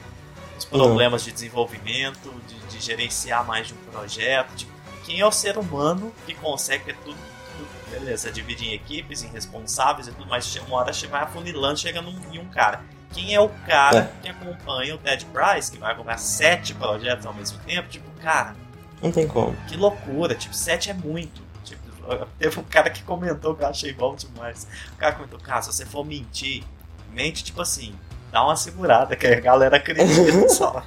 [0.58, 4.56] os problemas de desenvolvimento, de, de gerenciar mais de um projeto.
[4.56, 4.72] Tipo,
[5.06, 7.18] quem é o ser humano que consegue ter tudo,
[7.58, 12.02] tudo beleza, dividir em equipes, em responsáveis e tudo, mas uma hora vai afunilando, chega
[12.02, 12.84] num, em um cara.
[13.14, 17.34] Quem é o cara que acompanha o Ted Price, que vai acompanhar sete projetos ao
[17.34, 17.88] mesmo tempo?
[17.90, 18.56] Tipo, cara,
[19.02, 19.56] Não tem como.
[19.68, 21.42] que loucura, tipo, 7 é muito.
[21.64, 21.82] Tipo,
[22.38, 24.68] teve um cara que comentou que eu achei bom demais.
[24.94, 26.64] O cara comentou, cara, se você for mentir,
[27.12, 27.96] mente tipo assim,
[28.32, 30.84] dá uma segurada, que a galera acredita só.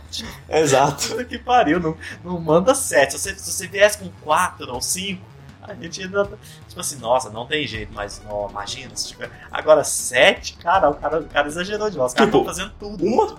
[0.49, 1.09] Exato.
[1.09, 3.13] puta que pariu, não, não manda 7.
[3.13, 5.23] Se você, se você viesse com 4 ou 5,
[5.71, 6.25] a gente ainda.
[6.69, 8.95] Tipo assim, nossa, não tem jeito, mas não, imagina.
[8.97, 12.13] Se tiver, agora 7, cara, o cara, o cara exagerou demais.
[12.13, 13.05] Os caras Tipo, estão fazendo tudo.
[13.05, 13.39] Uma,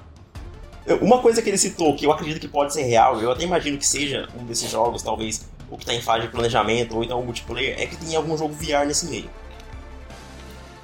[1.01, 3.77] uma coisa que ele citou, que eu acredito que pode ser real, eu até imagino
[3.77, 7.19] que seja um desses jogos, talvez, o que tá em fase de planejamento, ou então
[7.19, 9.29] o multiplayer, é que tem algum jogo VR nesse meio.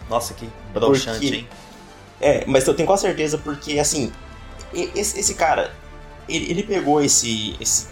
[0.09, 1.47] Nossa, que broxante, Porque- hein?
[2.19, 4.11] É, mas eu tenho quase certeza porque, assim,
[4.73, 5.71] esse, esse cara,
[6.27, 7.87] ele, ele pegou esse, esse-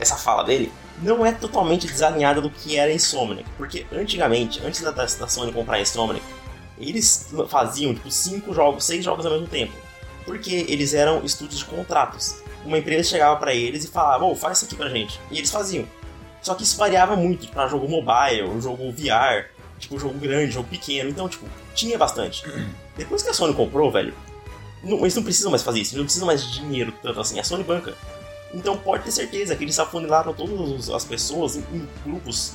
[0.00, 3.48] essa fala dele, não é totalmente desalinhada do que era a Insomniac.
[3.56, 6.24] Porque antigamente, antes da, da Sony comprar a Insomniac,
[6.78, 9.72] eles faziam, tipo, cinco jogos, seis jogos ao mesmo tempo.
[10.24, 12.36] Porque eles eram estúdios de contratos.
[12.64, 15.18] Uma empresa chegava pra eles e falava, ô, faz isso aqui pra gente.
[15.30, 15.84] E eles faziam.
[16.40, 21.08] Só que isso variava muito pra jogo mobile, jogo VR, tipo, jogo grande, jogo pequeno.
[21.10, 22.42] Então, tipo, tinha bastante.
[22.96, 24.14] Depois que a Sony comprou, velho,
[24.82, 27.38] não- eles não precisam mais fazer isso, eles não precisam mais de dinheiro tanto assim,
[27.40, 27.94] a Sony banca.
[28.54, 32.54] Então pode ter certeza que eles afunilaram todas as pessoas em, grupos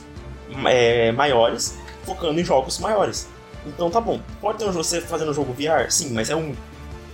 [0.65, 3.27] é, maiores, focando em jogos maiores.
[3.65, 5.89] Então tá bom, pode ter um jogo, você fazendo um jogo VR?
[5.89, 6.55] Sim, mas é um.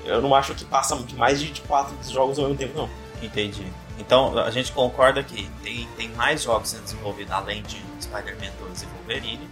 [0.05, 2.89] Eu não acho que passa de mais de quatro jogos ao mesmo tempo, não.
[3.21, 3.65] Entendi.
[3.97, 8.81] Então a gente concorda que tem, tem mais jogos sendo desenvolvidos além de Spider-Man 2
[8.81, 9.49] e Wolverine.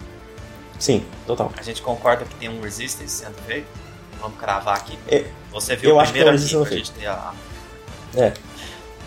[0.77, 1.51] Sim, total.
[1.57, 3.67] A gente concorda que tem um Resistance sendo feito.
[4.19, 4.97] Vamos cravar aqui.
[5.07, 7.33] É, Você viu eu o acho que um aqui pra gente ter a.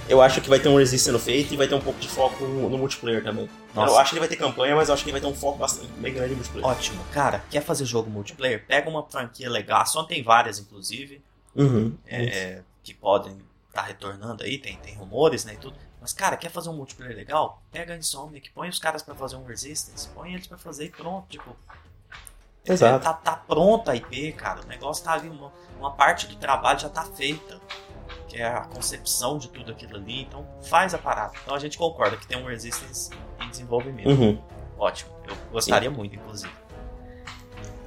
[0.09, 2.09] Eu acho que vai ter um Resist sendo feito e vai ter um pouco de
[2.09, 3.49] foco no, no multiplayer também.
[3.75, 3.93] Nossa.
[3.93, 5.39] Eu acho que ele vai ter campanha, mas eu acho que ele vai ter um
[5.39, 6.69] foco bastante bem grande no multiplayer.
[6.69, 7.03] Ótimo.
[7.13, 8.65] Cara, quer fazer jogo multiplayer?
[8.67, 9.81] Pega uma franquia legal.
[9.81, 11.23] A Sony tem várias, inclusive,
[11.57, 11.97] Uhum.
[12.07, 13.39] é, que podem
[13.69, 15.77] estar retornando aí, tem, tem rumores, né, e tudo.
[16.01, 17.63] Mas, cara, quer fazer um multiplayer legal?
[17.73, 20.91] Pega a Insomniac, põe os caras pra fazer um Resistance, põe eles pra fazer e
[20.91, 21.57] pronto, tipo...
[22.67, 22.97] Exato.
[22.97, 24.63] É, tá, tá pronta a IP, cara.
[24.63, 27.61] O negócio tá ali, uma, uma parte do trabalho já tá feita.
[28.35, 30.23] Que é a concepção de tudo aquilo ali.
[30.23, 31.35] Então faz a parada.
[31.41, 33.11] Então a gente concorda que tem um Resistance
[33.41, 34.09] em desenvolvimento.
[34.09, 34.43] Uhum.
[34.77, 35.13] Ótimo.
[35.29, 36.53] Eu gostaria muito, inclusive.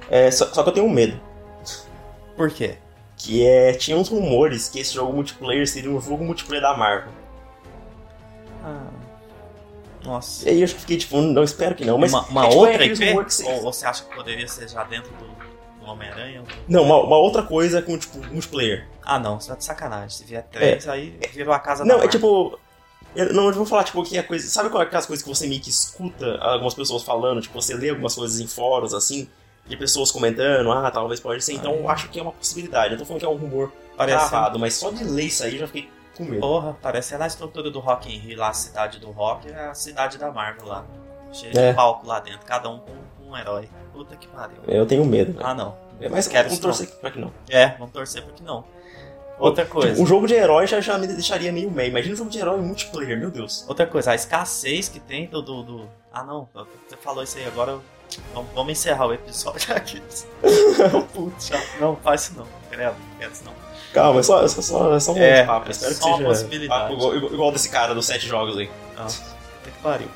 [0.08, 1.20] É, só, só que eu tenho um medo.
[2.34, 2.78] Por quê?
[3.14, 3.74] Que é.
[3.74, 7.12] Tinha uns rumores que esse jogo multiplayer seria um jogo multiplayer da Marvel.
[8.64, 8.88] Ah,
[10.02, 10.48] nossa.
[10.48, 11.98] E aí eu fiquei tipo, não espero que não.
[11.98, 13.50] Mas uma uma é, tipo, é outra aqueles IP?
[13.50, 15.26] Ou você acha que poderia ser já dentro do,
[15.92, 16.42] Homem-Aranha?
[16.68, 18.86] Não, uma, uma outra coisa com tipo multiplayer.
[19.04, 19.40] Ah, não.
[19.40, 20.10] Você tá de sacanagem.
[20.10, 22.58] Se vier três, aí virou a casa da Não, é tipo.
[23.16, 24.46] Eu, não, eu vou falar, tipo, que é coisa.
[24.48, 27.40] Sabe qual é aquelas coisas que você meio que escuta algumas pessoas falando?
[27.40, 29.28] Tipo, você lê algumas coisas em fóruns, assim,
[29.66, 31.54] de pessoas comentando, ah, talvez pode ser.
[31.54, 32.92] Então eu acho que é uma possibilidade.
[32.92, 35.54] Eu tô falando que é um rumor Parece- gravado, mas só de ler isso aí
[35.54, 36.40] eu já fiquei com medo.
[36.40, 39.74] Porra, parece na estrutura do Rock in Rio lá, a cidade do rock, é a
[39.74, 40.84] cidade da Marvel lá.
[41.32, 41.70] Cheio É.
[41.70, 42.92] de palco lá dentro, cada um com
[43.28, 43.68] um herói.
[43.92, 44.58] Puta que pariu.
[44.66, 45.32] Eu tenho medo.
[45.32, 45.46] velho.
[45.46, 45.76] Ah, não.
[46.00, 47.32] É, mas quero vamos torcer pra que não.
[47.48, 48.64] É, vamos torcer pra que não.
[49.38, 49.90] Outra coisa.
[49.90, 51.90] Tipo, um jogo de herói já, já me deixaria meio meio.
[51.90, 53.64] Imagina um jogo de herói multiplayer, meu Deus.
[53.68, 55.40] Outra coisa, a escassez que tem do.
[55.42, 56.48] do, do- Ah não,
[56.88, 57.72] você falou isso aí agora.
[57.72, 57.82] eu-
[58.32, 60.00] Vamos, vamos encerrar o episódio aqui.
[61.12, 62.46] Putz, não, faz isso não.
[62.70, 63.52] Credo, quero isso não.
[63.92, 65.66] Calma, é só, é só, só, é só um É, papo.
[65.66, 66.80] é Eu espero só que uma seja possibilidade.
[66.82, 68.66] papo igual, igual- desse cara dos sete jogos aí.
[68.96, 69.08] Puta
[69.64, 70.08] que pariu.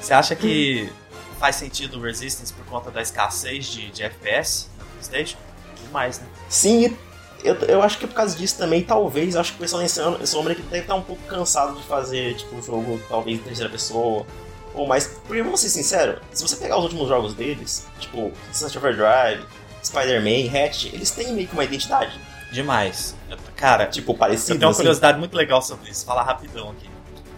[0.00, 0.90] Você acha que
[1.38, 5.38] faz sentido o Resistance por conta da escassez de, de FPS na PlayStation?
[5.84, 6.26] Demais, né?
[6.48, 6.96] Sim,
[7.44, 10.36] eu, eu acho que por causa disso também, talvez, eu acho que o pessoal esse
[10.36, 13.70] homem aqui deve estar um pouco cansado de fazer, tipo, um jogo talvez em terceira
[13.70, 14.26] pessoa.
[14.74, 15.06] Ou mais.
[15.26, 19.44] Porque vamos ser sinceros, se você pegar os últimos jogos deles, tipo, Sunset Overdrive,
[19.82, 22.18] Spider-Man, Hatch, eles têm meio que uma identidade,
[22.52, 23.14] Demais.
[23.28, 24.54] Eu- Cara, tipo, eu parecida.
[24.54, 24.78] tenho uma assim.
[24.78, 26.06] curiosidade muito legal sobre isso.
[26.06, 26.88] Falar rapidão aqui.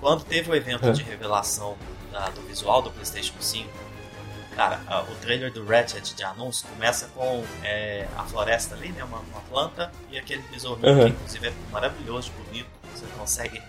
[0.00, 0.92] Quando teve o evento É.
[0.92, 1.76] de revelação
[2.12, 3.68] da- do visual do PlayStation 5,
[4.60, 9.02] cara, a- o trailer do Ratchet de anúncio começa com é, a floresta ali, né?
[9.04, 11.04] Uma, uma planta e aquele besourinho Uhum.
[11.04, 12.68] que inclusive é maravilhoso, bonito.
[12.94, 13.62] Você consegue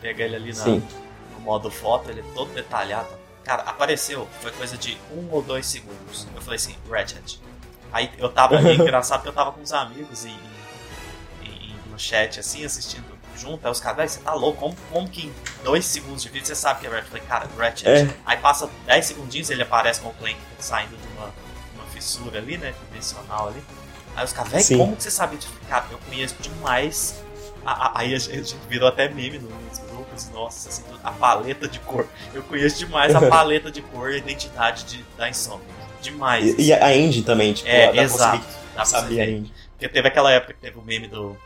[0.00, 3.08] pegar ele ali na, no modo foto, ele é todo detalhado.
[3.44, 6.26] Cara, apareceu, foi coisa de um ou dois segundos.
[6.34, 7.38] Eu falei assim, Ratchet.
[7.92, 10.30] Aí eu tava ali, engraçado que eu tava com uns amigos e,
[11.42, 13.64] e- e no chat, assim, assistindo junto.
[13.64, 14.58] Aí os caras, "Véi, você tá louco?
[14.60, 15.34] Como, como que em
[15.64, 17.04] dois segundos de vídeo você sabe que é Ratchet?
[17.06, 17.88] Eu falei, cara, Ratchet.
[17.88, 18.14] É.
[18.26, 21.32] Aí passa 10 segundinhos ele aparece com o Clank saindo de uma,
[21.76, 22.74] uma fissura ali, né?
[22.88, 23.62] Dimensional ali.
[24.16, 25.52] Aí os caras, velho, como que você sabe disso?
[25.68, 27.22] Cara, eu conheço demais.
[27.94, 32.06] Aí a gente virou até meme nos grupos, nossa, assim, a paleta de cor.
[32.32, 35.68] Eu conheço demais a paleta de cor e a identidade de, da Insomniac.
[36.00, 36.58] Demais.
[36.58, 38.38] E, e a engine também, tipo, É, exato.
[38.42, 39.52] conseguir saber a engine.
[39.72, 41.36] Porque teve aquela época que teve o meme do.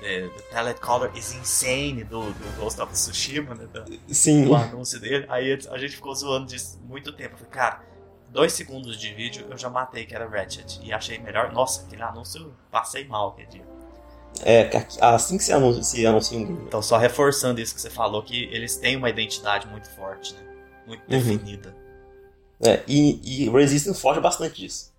[0.00, 3.66] The, the Palette Color is Insane do, do Ghost of Tsushima, né?
[3.72, 4.44] Do, Sim.
[4.44, 5.26] do anúncio dele.
[5.28, 7.34] Aí a gente ficou zoando disso muito tempo.
[7.34, 7.82] Eu falei, cara,
[8.30, 10.80] dois segundos de vídeo eu já matei que era Ratchet.
[10.82, 11.52] E achei melhor.
[11.52, 13.64] Nossa, aquele anúncio eu passei mal aquele dia.
[14.44, 14.70] É,
[15.00, 16.64] assim que se anuncia, se anuncia um game.
[16.66, 20.40] Então, só reforçando isso que você falou, que eles têm uma identidade muito forte, né?
[20.86, 21.18] Muito Uhum.
[21.18, 21.74] definida.
[22.64, 24.92] É, e, e Resistance foge bastante disso.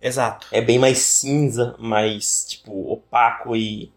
[0.00, 0.46] Exato.
[0.50, 3.92] É bem mais cinza, mais, tipo, opaco e,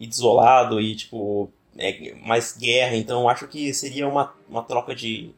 [0.00, 2.96] e desolado e, tipo, é mais guerra.
[2.96, 5.30] Então acho que seria uma, uma troca de,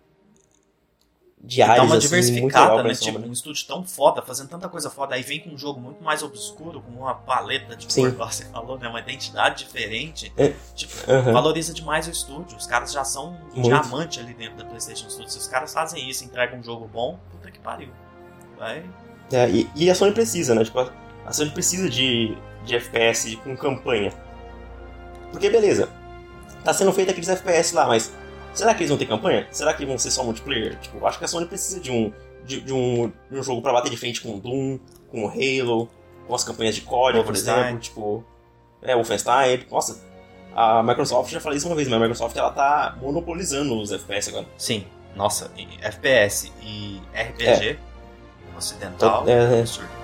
[1.43, 2.95] de Dá áreas, uma assim, diversificada, né?
[2.95, 6.03] Tipo, um estúdio tão foda, fazendo tanta coisa foda, aí vem com um jogo muito
[6.03, 8.89] mais obscuro, com uma paleta de cor, você falou, né?
[8.89, 10.33] Uma identidade diferente.
[10.37, 10.55] É.
[10.75, 11.33] Tipo, Aham.
[11.33, 12.57] valoriza demais o estúdio.
[12.57, 13.63] Os caras já são um Muito.
[13.63, 15.33] diamante ali dentro da PlayStation Studios.
[15.35, 17.91] Se os caras fazem isso, entregam um jogo bom, puta que pariu.
[18.59, 18.85] Vai.
[19.31, 20.65] É, e, e a Sony precisa, né?
[20.65, 20.93] Tipo, a-
[21.27, 24.13] a Sony precisa de, de FPS com campanha.
[25.33, 25.89] Porque, beleza,
[26.65, 28.13] tá sendo feito aqueles FPS lá, mas
[28.55, 29.47] será que eles vão ter campanha?
[29.51, 30.79] Será que vão ser só multiplayer?
[30.81, 32.13] Tipo, acho que a Sony precisa de um,
[32.45, 34.79] de, de um, de um jogo pra bater de frente com o Doom,
[35.11, 35.89] com o Halo,
[36.27, 37.79] com as campanhas de código, por exemplo.
[37.79, 38.25] Tipo,
[38.83, 39.67] é, Wolfenstein.
[39.71, 40.01] Nossa,
[40.55, 44.29] a Microsoft, já falei isso uma vez, mas a Microsoft ela tá monopolizando os FPS
[44.31, 44.47] agora.
[44.57, 44.87] Sim.
[45.15, 47.79] Nossa, e FPS e RPG
[48.57, 49.25] ocidental.
[49.27, 49.61] É, é.
[49.61, 49.96] absurdo.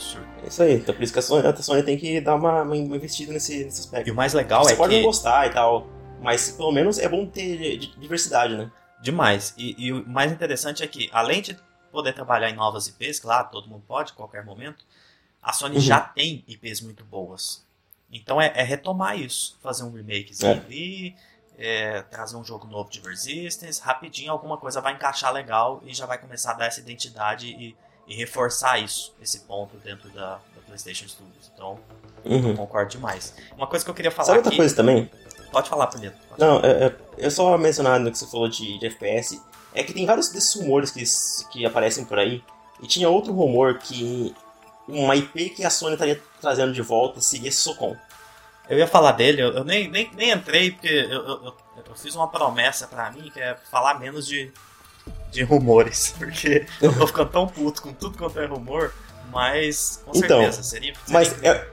[0.00, 0.26] Absurdo.
[0.42, 2.62] É isso aí, então por isso que a Sony, a Sony tem que dar uma,
[2.62, 4.08] uma investida nesse, nesse aspecto.
[4.08, 5.00] E o mais legal Você é pode que.
[5.00, 5.86] não gostar e tal,
[6.22, 8.70] mas pelo menos é bom ter di- diversidade, né?
[9.02, 9.54] Demais.
[9.56, 11.56] E, e o mais interessante é que, além de
[11.90, 14.84] poder trabalhar em novas IPs, claro, todo mundo pode, a qualquer momento,
[15.42, 15.80] a Sony Uhum.
[15.80, 17.64] já tem IPs muito boas.
[18.12, 20.56] Então é, é retomar isso, fazer um remakezinho É.
[20.58, 21.14] ali,
[21.56, 26.06] é, trazer um jogo novo de Resistance, rapidinho alguma coisa vai encaixar legal e já
[26.06, 27.76] vai começar a dar essa identidade e,
[28.10, 31.50] e reforçar isso, esse ponto dentro da, da PlayStation Studios.
[31.54, 31.78] Então,
[32.24, 32.56] eu Uhum.
[32.56, 33.32] concordo demais.
[33.56, 34.56] Uma coisa que eu queria falar Sabe outra aqui.
[34.58, 35.08] coisa também?
[35.52, 36.16] Pode falar, Preto.
[36.28, 39.40] Pode Não, é, é, eu só mencionar no que você falou de, de FPS,
[39.72, 41.02] é que tem vários desses rumores que,
[41.52, 42.42] que aparecem por aí,
[42.82, 44.34] e tinha outro rumor que
[44.88, 47.96] uma IP que a Sony estaria trazendo de volta seria Socom.
[48.68, 51.56] Eu ia falar dele, eu, eu nem, nem, nem entrei porque eu, eu, eu-
[51.86, 54.52] eu fiz uma promessa pra mim que é falar menos de,
[55.30, 56.14] de rumores.
[56.18, 58.92] Porque eu tô ficando tão puto com tudo quanto é rumor,
[59.30, 60.94] mas com Então, certeza seria.
[60.94, 61.52] seria Mas incrível.
[61.52, 61.68] é,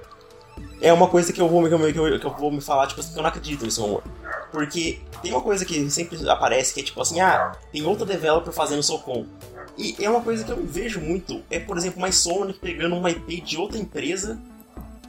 [0.82, 2.88] é uma coisa que eu vou, que eu, que eu, que eu vou me falar,
[2.88, 4.03] tipo assim, que eu não acredito nesse rumor.
[4.51, 8.53] Porque tem uma coisa que sempre aparece que é tipo assim, ah, tem outro developer
[8.53, 9.26] fazendo Socom.
[9.78, 13.12] E é uma coisa que eu vejo muito, é por exemplo, uma Sony pegando uma
[13.12, 14.39] IP de outra empresa,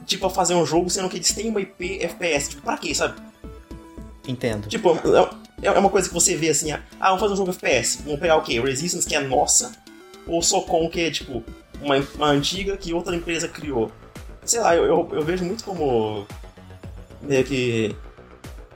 [0.05, 2.49] tipo, a fazer um jogo, sendo que eles têm uma IP FPS.
[2.49, 3.19] Tipo, pra quê, sabe?
[4.27, 4.67] Entendo.
[4.67, 4.95] Tipo,
[5.61, 8.01] é, é uma coisa que você vê assim, ah, vamos fazer um jogo FPS.
[8.03, 8.59] Vamos pegar o quê?
[8.59, 9.71] Resistance, que é nossa,
[10.27, 11.43] ou Socom, que é tipo
[11.81, 13.91] uma, uma antiga que outra empresa criou.
[14.45, 16.25] Sei lá, eu, eu, eu vejo muito como
[17.21, 17.95] meio que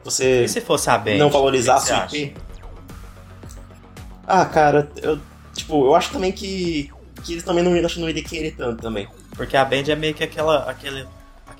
[0.03, 2.35] você e se fosse a Band, não valorizar a sua IP.
[4.27, 5.19] Ah, cara, eu,
[5.53, 6.91] tipo, eu acho também que,
[7.23, 9.07] que eles também não, acho não iriam querer tanto também.
[9.35, 11.05] Porque a Band é meio que aquela, aquele,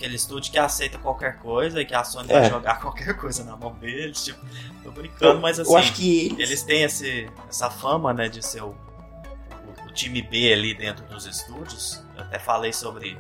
[0.04, 2.42] aquele estúdio que aceita qualquer coisa e que a Sony é.
[2.42, 4.26] vai jogar qualquer coisa na mão deles.
[4.26, 4.40] Tipo,
[4.84, 8.46] tô brincando, eu, mas assim, eu acho que eles têm esse, essa fama, né, de
[8.46, 12.04] ser o, o, o time B ali dentro dos estúdios.
[12.18, 13.18] Eu até falei sobre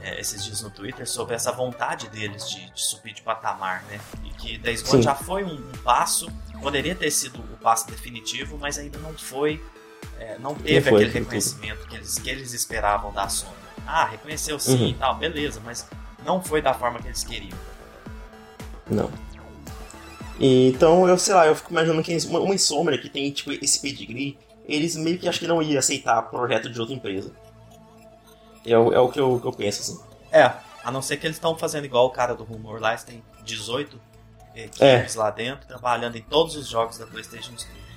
[0.00, 4.00] é, esses dias no Twitter sobre essa vontade deles de, de subir de patamar, né?
[4.24, 6.30] E que Days Gone já foi um, um, passo,
[6.62, 9.62] poderia ter sido o passo definitivo, mas ainda não foi,
[10.18, 13.67] é, não teve não aquele reconhecimento que eles, que eles esperavam da Sony.
[13.90, 14.88] Ah, reconheceu sim uhum.
[14.88, 15.88] e tal, beleza, mas
[16.22, 17.56] não foi da forma que eles queriam.
[18.86, 19.10] Não.
[20.38, 23.50] E, então, eu sei lá, eu fico imaginando que uma, uma Insomnia que tem tipo,
[23.50, 27.32] esse pedigree, eles meio que acho que não iam aceitar projeto de outra empresa.
[28.66, 29.98] É o, é o que, eu, que eu penso, assim.
[30.30, 30.52] É,
[30.84, 33.22] a não ser que eles estão fazendo igual o cara do rumor lá, eles têm
[33.42, 33.98] 18
[34.54, 35.18] equipes é.
[35.18, 37.88] lá dentro, trabalhando em todos os jogos da PlayStation Studio.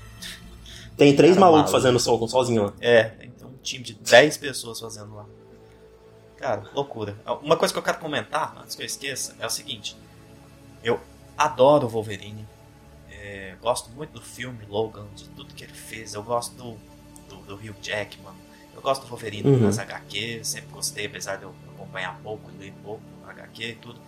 [0.96, 1.72] Tem três malucos maluco.
[1.72, 2.74] fazendo sol, sozinho lá.
[2.80, 5.26] É, tem um time de 10 pessoas fazendo lá.
[6.42, 7.16] Cara, loucura.
[7.44, 9.96] Uma coisa que eu quero comentar, antes que eu esqueça, é o seguinte.
[10.84, 11.00] Eu
[11.38, 12.48] adoro o Wolverine.
[13.12, 16.16] É, gosto muito do filme Logan, de tudo que ele fez.
[16.16, 16.78] Eu gosto do,
[17.30, 18.34] do, do Hugh Jackman.
[18.74, 19.60] Eu gosto do Wolverine uhum.
[19.60, 24.02] nas HQ, sempre gostei, apesar de eu acompanhar pouco, ler pouco HQ e tudo.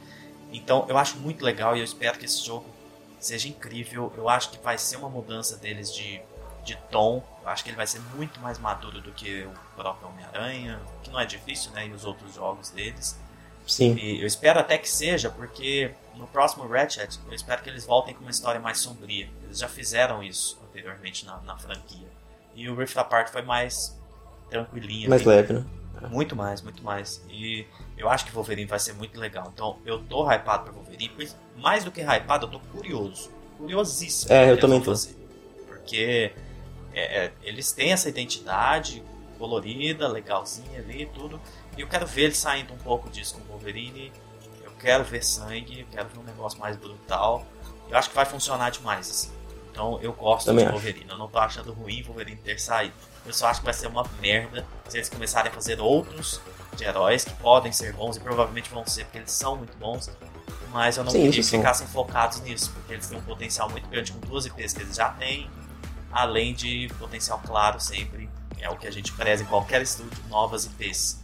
[0.52, 2.66] Então eu acho muito legal e eu espero que esse jogo
[3.20, 4.12] seja incrível.
[4.18, 6.20] Eu acho que vai ser uma mudança deles de,
[6.64, 7.24] de tom.
[7.42, 11.10] Eu acho que ele vai ser muito mais maduro do que o próprio Homem-Aranha, que
[11.10, 11.88] não é difícil, né?
[11.88, 13.20] E os outros jogos deles.
[13.68, 13.96] Sim.
[13.96, 18.14] E eu espero até que seja, porque no próximo Ratchet eu espero que eles voltem
[18.14, 19.30] com uma história mais sombria.
[19.44, 22.08] Eles já fizeram isso anteriormente na, na franquia.
[22.56, 23.98] E o Rift Apart foi mais
[24.50, 25.10] tranquilinha.
[25.10, 25.66] Mais leve, né?
[26.10, 27.22] Muito mais, muito mais.
[27.30, 27.66] E
[27.98, 29.50] eu acho que Wolverine vai ser muito legal.
[29.54, 33.32] Então eu tô hypado pra Wolverine, mais do que hypado, eu tô curioso.
[33.58, 34.34] Curiosíssimo.
[34.34, 34.92] É, eu também tô.
[34.92, 35.16] Fazer.
[35.68, 36.34] Porque
[36.94, 39.04] é, é, eles têm essa identidade
[39.38, 41.40] colorida, legalzinha ali e tudo.
[41.78, 44.12] E eu quero ver eles saindo um pouco disso com o Wolverine.
[44.64, 47.46] Eu quero ver sangue, eu quero ver um negócio mais brutal.
[47.90, 49.10] Eu acho que vai funcionar demais.
[49.10, 49.32] Assim.
[49.72, 51.06] Então eu gosto também de Wolverine.
[51.06, 51.14] Acho.
[51.14, 52.94] Eu não tô achando ruim Wolverine ter saído.
[53.26, 56.40] Eu só acho que vai ser uma merda se eles começarem a fazer outros
[56.76, 60.10] de heróis que podem ser bons e provavelmente vão ser, porque eles são muito bons.
[60.72, 63.88] Mas eu não Sim, queria que ficassem focados nisso, porque eles têm um potencial muito
[63.88, 65.50] grande com duas IPs que eles já têm,
[66.14, 68.30] além de potencial claro sempre.
[68.60, 71.22] É o que a gente preza em qualquer estúdio, novas IPs.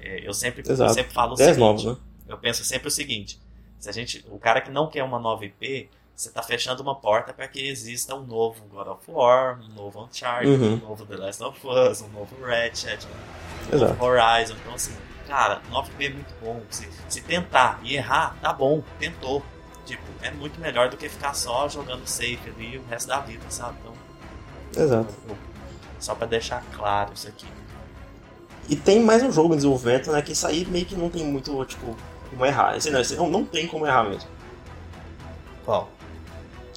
[0.00, 1.96] É, eu sempre, eu sempre falo o seguinte, novos, né?
[2.26, 3.38] eu penso sempre o seguinte,
[3.78, 6.94] se a gente, o cara que não quer uma nova IP, você está fechando uma
[6.94, 10.74] porta para que exista um novo God of War, um novo Uncharted, uhum.
[10.74, 13.94] um novo The Last of Us, um novo Ratchet, um Exato.
[13.94, 14.54] novo Horizon.
[14.60, 14.94] Então, assim,
[15.26, 16.60] cara, 9P é muito bom.
[16.68, 19.42] Se, se tentar e errar, tá bom, tentou.
[19.86, 23.44] Tipo, é muito melhor do que ficar só jogando safe ali o resto da vida,
[23.48, 23.78] sabe?
[23.80, 23.94] Então,
[24.76, 25.14] Exato.
[25.98, 27.46] Só para deixar claro isso aqui.
[28.68, 30.22] E tem mais um jogo em desenvolvimento, né?
[30.22, 31.96] Que isso aí meio que não tem muito, tipo,
[32.30, 32.76] como errar.
[32.76, 34.28] Esse não, esse não, não tem como errar mesmo.
[35.64, 35.90] Qual?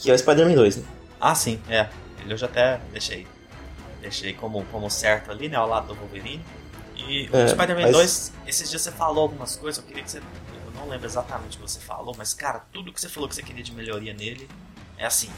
[0.03, 0.83] que é o Spider-Man 2, né?
[1.19, 1.87] Ah, sim, é.
[2.19, 3.25] Ele eu já até deixei.
[4.01, 5.55] Deixei como, como certo ali, né?
[5.55, 6.43] Ao lado do Wolverine.
[6.97, 7.91] E é, o Spider-Man mas...
[7.93, 10.17] 2, esses dias você falou algumas coisas, eu queria que você.
[10.17, 13.35] Eu não lembro exatamente o que você falou, mas, cara, tudo que você falou que
[13.35, 14.49] você queria de melhoria nele
[14.97, 15.29] é assim.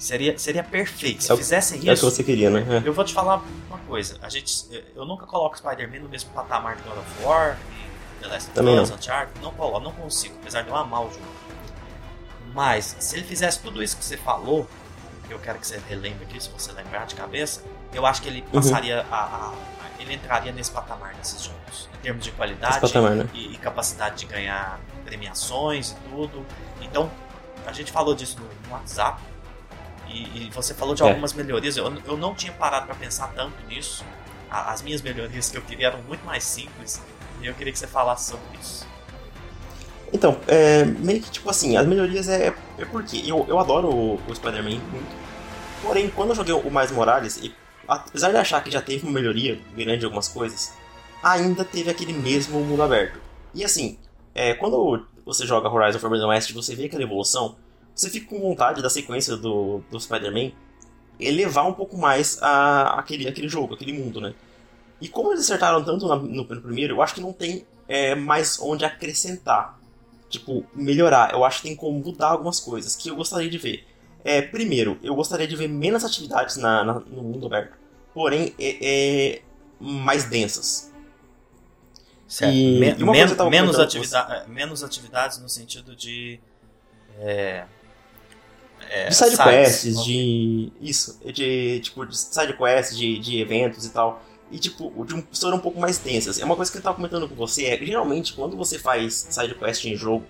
[0.00, 1.22] Seria, seria perfeito.
[1.22, 1.90] Se é fizessem isso.
[1.90, 2.64] É o que você queria, né?
[2.82, 2.88] É.
[2.88, 4.16] Eu vou te falar uma coisa.
[4.22, 4.50] A gente,
[4.96, 7.58] eu nunca coloco Spider-Man no mesmo patamar de God of War
[8.22, 9.40] The Last of Us, Uncharted.
[9.42, 11.26] Não coloco, não consigo, apesar de eu amar o jogo.
[12.54, 14.66] Mas, se ele fizesse tudo isso que você falou,
[15.28, 18.40] eu quero que você relembre aqui, se você lembrar de cabeça, eu acho que ele
[18.40, 18.52] uhum.
[18.52, 19.14] passaria uhum.
[19.14, 19.54] a, a, a,
[20.00, 21.90] Ele entraria nesse patamar nesses jogos.
[21.98, 23.28] Em termos de qualidade patamar, né?
[23.34, 26.46] e, e, capacidade de ganhar premiações e tudo.
[26.80, 27.10] Então,
[27.66, 29.20] a gente falou disso no WhatsApp.
[30.12, 31.08] E, e, você falou de é.
[31.08, 31.76] algumas melhorias.
[31.76, 34.04] Eu, eu não tinha parado para pensar tanto nisso.
[34.50, 37.00] As minhas melhorias que eu queria eram muito mais simples.
[37.40, 38.86] E eu queria que você falasse sobre isso.
[40.12, 44.14] Então, é, meio que tipo assim, as melhorias é, é porque eu, eu adoro o,
[44.26, 45.20] o Spider-Man muito.
[45.82, 47.54] Porém, quando eu joguei o Mais Morales, e,
[47.86, 50.72] apesar de achar que já teve uma melhoria grande em algumas coisas,
[51.22, 53.20] ainda teve aquele mesmo mundo aberto.
[53.54, 53.98] E assim,
[54.34, 57.56] é, quando você joga Horizon Forbidden West você vê aquela evolução,
[57.94, 60.52] você fica com vontade da sequência do, do Spider-Man
[61.18, 64.34] elevar um pouco mais a, aquele, aquele jogo, aquele mundo, né?
[65.00, 68.14] E como eles acertaram tanto na, no, no primeiro, eu acho que não tem é,
[68.14, 69.80] mais onde acrescentar
[70.30, 71.32] tipo, melhorar.
[71.32, 73.84] Eu acho que tem como mudar algumas coisas que eu gostaria de ver.
[74.24, 77.76] É, primeiro, eu gostaria de ver menos atividades na, na no mundo aberto,
[78.14, 79.42] porém é, é
[79.78, 80.90] mais densas.
[82.28, 82.54] Certo.
[82.54, 86.38] E, Men e men menos, atividade, menos atividades no sentido de.
[87.18, 87.64] É,
[88.90, 90.72] é, de side quests, de.
[90.80, 94.20] Isso, de tipo, de side quests, de, de eventos e tal.
[94.50, 96.40] E tipo, de um, história um pouco mais tensas.
[96.40, 99.54] É uma coisa que eu tava comentando com você, é geralmente quando você faz side
[99.54, 100.26] quest em jogo,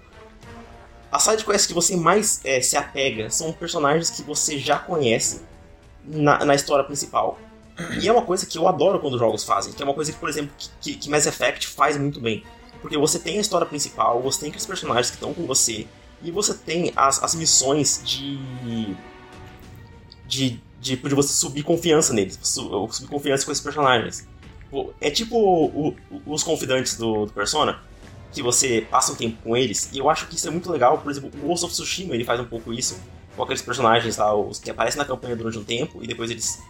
[1.10, 5.40] as side quests que você mais é, se apega são personagens que você já conhece
[6.04, 7.38] na, na história principal.
[7.98, 10.18] E é uma coisa que eu adoro quando jogos fazem, que é uma coisa que,
[10.18, 10.52] por exemplo,
[10.82, 12.44] que, que Mass Effect faz muito bem.
[12.82, 15.86] Porque você tem a história principal, você tem aqueles personagens que estão com você,
[16.22, 18.38] e você tem as, as missões de,
[20.26, 24.28] de, de, de você subir confiança neles, subir confiança com esses personagens.
[25.00, 27.80] É tipo o, o, os confidantes do, do Persona,
[28.32, 30.98] que você passa um tempo com eles, e eu acho que isso é muito legal.
[30.98, 33.00] Por exemplo, o Ghost of Tsushima ele faz um pouco isso,
[33.36, 36.60] com aqueles personagens lá, os que aparecem na campanha durante um tempo, e depois eles.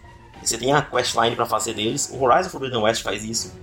[0.41, 2.09] Você tem a questline para fazer deles.
[2.11, 3.53] O Horizon Forbidden West faz isso.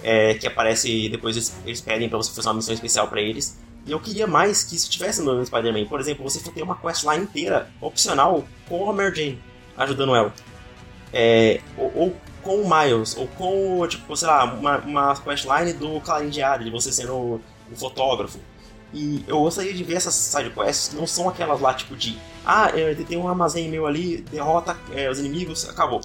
[0.00, 3.58] É, que aparece depois eles, eles pedem para você fazer uma missão especial para eles.
[3.86, 5.86] Eu queria mais que isso tivesse no Spider-Man.
[5.86, 9.42] Por exemplo, você ter uma questline inteira, opcional, com a Mary Jane,
[9.76, 10.32] ajudando ela.
[11.12, 16.00] É, ou, ou, com o Miles, ou com, tipo, sei lá, uma, uma questline do
[16.00, 18.38] Clarim Diário, de você sendo o, o fotógrafo.
[18.92, 22.16] E eu gostaria de ver essas sidequests que não são aquelas lá, tipo, de
[22.46, 26.00] ah, é, tem um armazém meu ali, derrota é, os inimigos, acabou.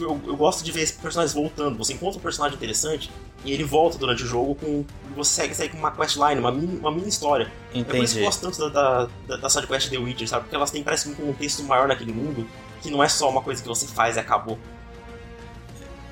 [0.00, 1.76] Eu, eu gosto de ver esses personagens voltando.
[1.78, 3.10] Você encontra um personagem interessante
[3.44, 4.84] e ele volta durante o jogo com.
[5.14, 7.50] Você segue, segue com uma questline, uma mini, uma mini história.
[7.70, 7.88] Entendi.
[7.88, 10.42] É por isso que eu gosto tanto da, da, da sidequest The Witcher, sabe?
[10.44, 12.46] Porque elas têm, parece um contexto maior naquele mundo,
[12.82, 14.58] que não é só uma coisa que você faz e acabou.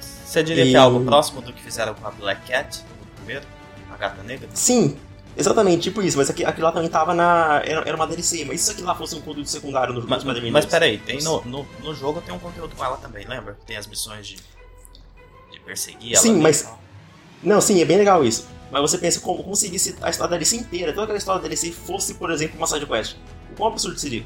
[0.01, 0.71] Você diria e...
[0.71, 3.47] que é algo próximo do que fizeram com a Black Cat no primeiro?
[3.93, 4.49] A Gata Negra?
[4.53, 4.97] Sim,
[5.37, 7.61] Exatamente, tipo isso, mas aqui, aquilo lá também tava na.
[7.65, 10.51] Era, era uma DLC, mas se aquilo lá fosse um conteúdo secundário no mas, Spider-Man
[10.53, 13.59] Mas peraí, tem no, no, no jogo tem um conteúdo com ela também, lembra?
[13.67, 14.37] Tem as missões de,
[15.51, 16.23] de perseguir ela.
[16.23, 16.69] Sim, mas.
[17.43, 18.47] Não, sim, é bem legal isso.
[18.71, 21.73] Mas você pensa como conseguisse a história da DLC inteira, toda aquela história da DLC
[21.73, 23.17] fosse, por exemplo, uma side quest.
[23.53, 24.25] O quão absurdo seria?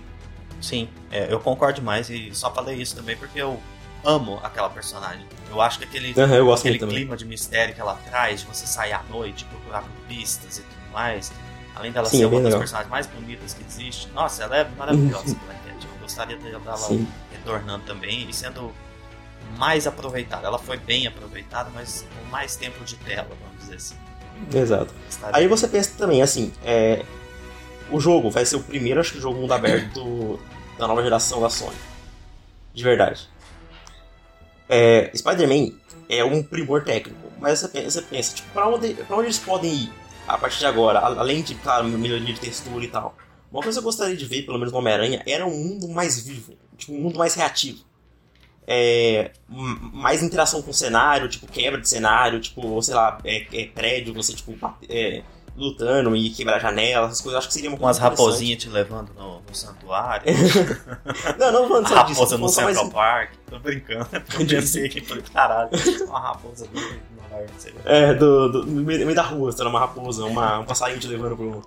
[0.61, 3.61] Sim, é, eu concordo mais e só falei isso também porque eu
[4.05, 5.27] amo aquela personagem.
[5.51, 8.93] Eu acho que aquele, uhum, aquele clima de mistério que ela traz, de você sair
[8.93, 11.33] à noite, procurar por pistas e tudo mais.
[11.77, 14.09] Além dela Sim, ser é uma das personagens mais bonitas que existe.
[14.09, 15.87] Nossa, ela é maravilhosa, Black Cat.
[15.87, 17.07] Eu gostaria dela Sim.
[17.31, 18.73] retornando também e sendo
[19.57, 20.49] mais aproveitada.
[20.49, 23.95] Ela foi bem aproveitada, mas com mais tempo de tela, vamos dizer assim.
[24.53, 24.93] Exato.
[25.33, 27.05] Aí você pensa também, assim, é,
[27.91, 30.39] o jogo vai ser o primeiro, acho que, jogo mundo aberto
[30.79, 31.77] da nova geração da Sony.
[32.75, 33.29] De verdade.
[34.69, 35.73] É, Spider-Man
[36.09, 39.39] é um primor técnico, mas você pensa, você pensa tipo, pra onde, pra onde eles
[39.39, 39.93] podem ir
[40.29, 43.17] a partir de agora, além de, claro, melhoria de textura e tal.
[43.51, 46.21] Uma coisa que eu gostaria de ver, pelo menos no Homem-Aranha, era um mundo mais
[46.21, 47.89] vivo, tipo, um mundo mais reativo.
[48.71, 53.67] É, mais interação com o cenário, tipo, quebra de cenário, tipo, sei lá, é, é
[53.67, 54.55] prédio, você, tipo,
[54.91, 55.23] é,
[55.57, 59.11] lutando e quebrar janelas, essas coisas, acho que seria uma coisa Umas raposinhas te levando
[59.15, 60.27] no, no santuário.
[61.39, 62.21] não, não falando só disso.
[62.21, 62.93] Raposa no Central mais...
[62.93, 65.01] Park, tô brincando, eu pensei aqui,
[65.33, 65.71] caralho,
[66.07, 67.01] uma raposa ali.
[67.85, 71.07] É, do, do, no meio da rua, você tá uma raposa, uma, um passarinho te
[71.07, 71.63] levando pro.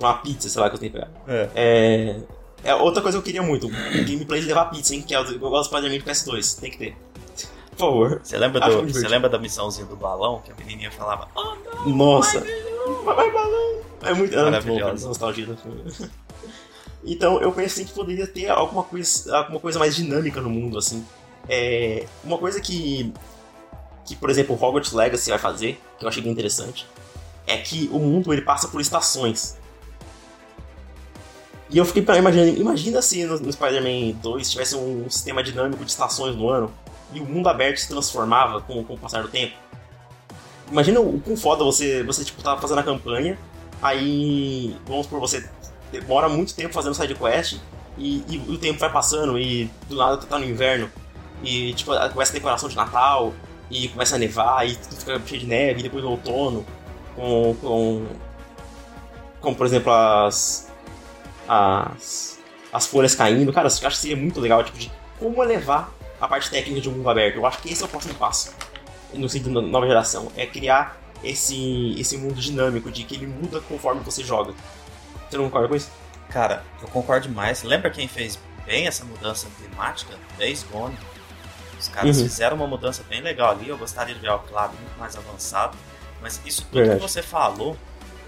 [0.00, 1.10] uma pizza, sei lá, que eu tenho que pegar.
[1.26, 1.48] É.
[1.54, 2.20] é.
[2.64, 5.02] é outra coisa que eu queria muito, gameplay de levar pizza, hein?
[5.02, 6.96] Que é o eu gosto do Spider-Man PS2, tem que ter.
[7.70, 8.20] Por favor.
[8.22, 10.42] Você lembra, do, você lembra da missãozinha do balão?
[10.44, 12.40] Que a menininha falava, oh não, Nossa!
[13.04, 13.80] Vai, vai balão!
[14.02, 15.08] É muito, é maravilhoso.
[15.08, 15.82] nostalgia do filme.
[17.04, 21.06] Então eu pensei que poderia ter alguma coisa, alguma coisa mais dinâmica no mundo, assim.
[21.48, 23.12] É, uma coisa que
[24.08, 26.86] que, por exemplo, Hogwarts Legacy vai fazer, que eu achei bem interessante,
[27.46, 29.56] é que o mundo ele passa por estações.
[31.70, 35.90] E eu fiquei imaginando, imagina se no, no Spider-Man 2 tivesse um sistema dinâmico de
[35.90, 36.72] estações no ano
[37.12, 39.54] e o mundo aberto se transformava com, com o passar do tempo.
[40.70, 43.38] Imagina o quão foda você, você tipo, tá fazendo a campanha,
[43.82, 45.48] aí, vamos por você
[45.92, 47.58] demora muito tempo fazendo side quest
[47.96, 50.90] e, e, o tempo vai passando e do nada tá no inverno
[51.42, 53.32] e tipo, começa a decoração de Natal
[53.70, 56.64] e começa a nevar e tudo fica cheio de neve, e depois no outono,
[57.14, 58.06] com, com,
[59.40, 60.72] com por exemplo, as,
[61.46, 62.38] as,
[62.72, 63.52] as folhas caindo.
[63.52, 66.88] Cara, eu acho que seria muito legal, tipo, de como levar a parte técnica de
[66.88, 67.36] um mundo aberto.
[67.36, 68.54] Eu acho que esse é o próximo passo,
[69.12, 73.60] no sentido da nova geração, é criar esse, esse mundo dinâmico, de que ele muda
[73.60, 74.54] conforme você joga.
[75.28, 75.90] Você não concorda com isso?
[76.30, 77.62] Cara, eu concordo mais.
[77.62, 80.14] Lembra quem fez bem essa mudança climática?
[80.38, 80.96] Days Gone.
[81.78, 82.24] Os caras uhum.
[82.24, 83.68] fizeram uma mudança bem legal ali.
[83.68, 85.76] Eu gostaria de ver algo, claro, muito mais avançado.
[86.20, 87.00] Mas isso tudo Verdade.
[87.00, 87.76] que você falou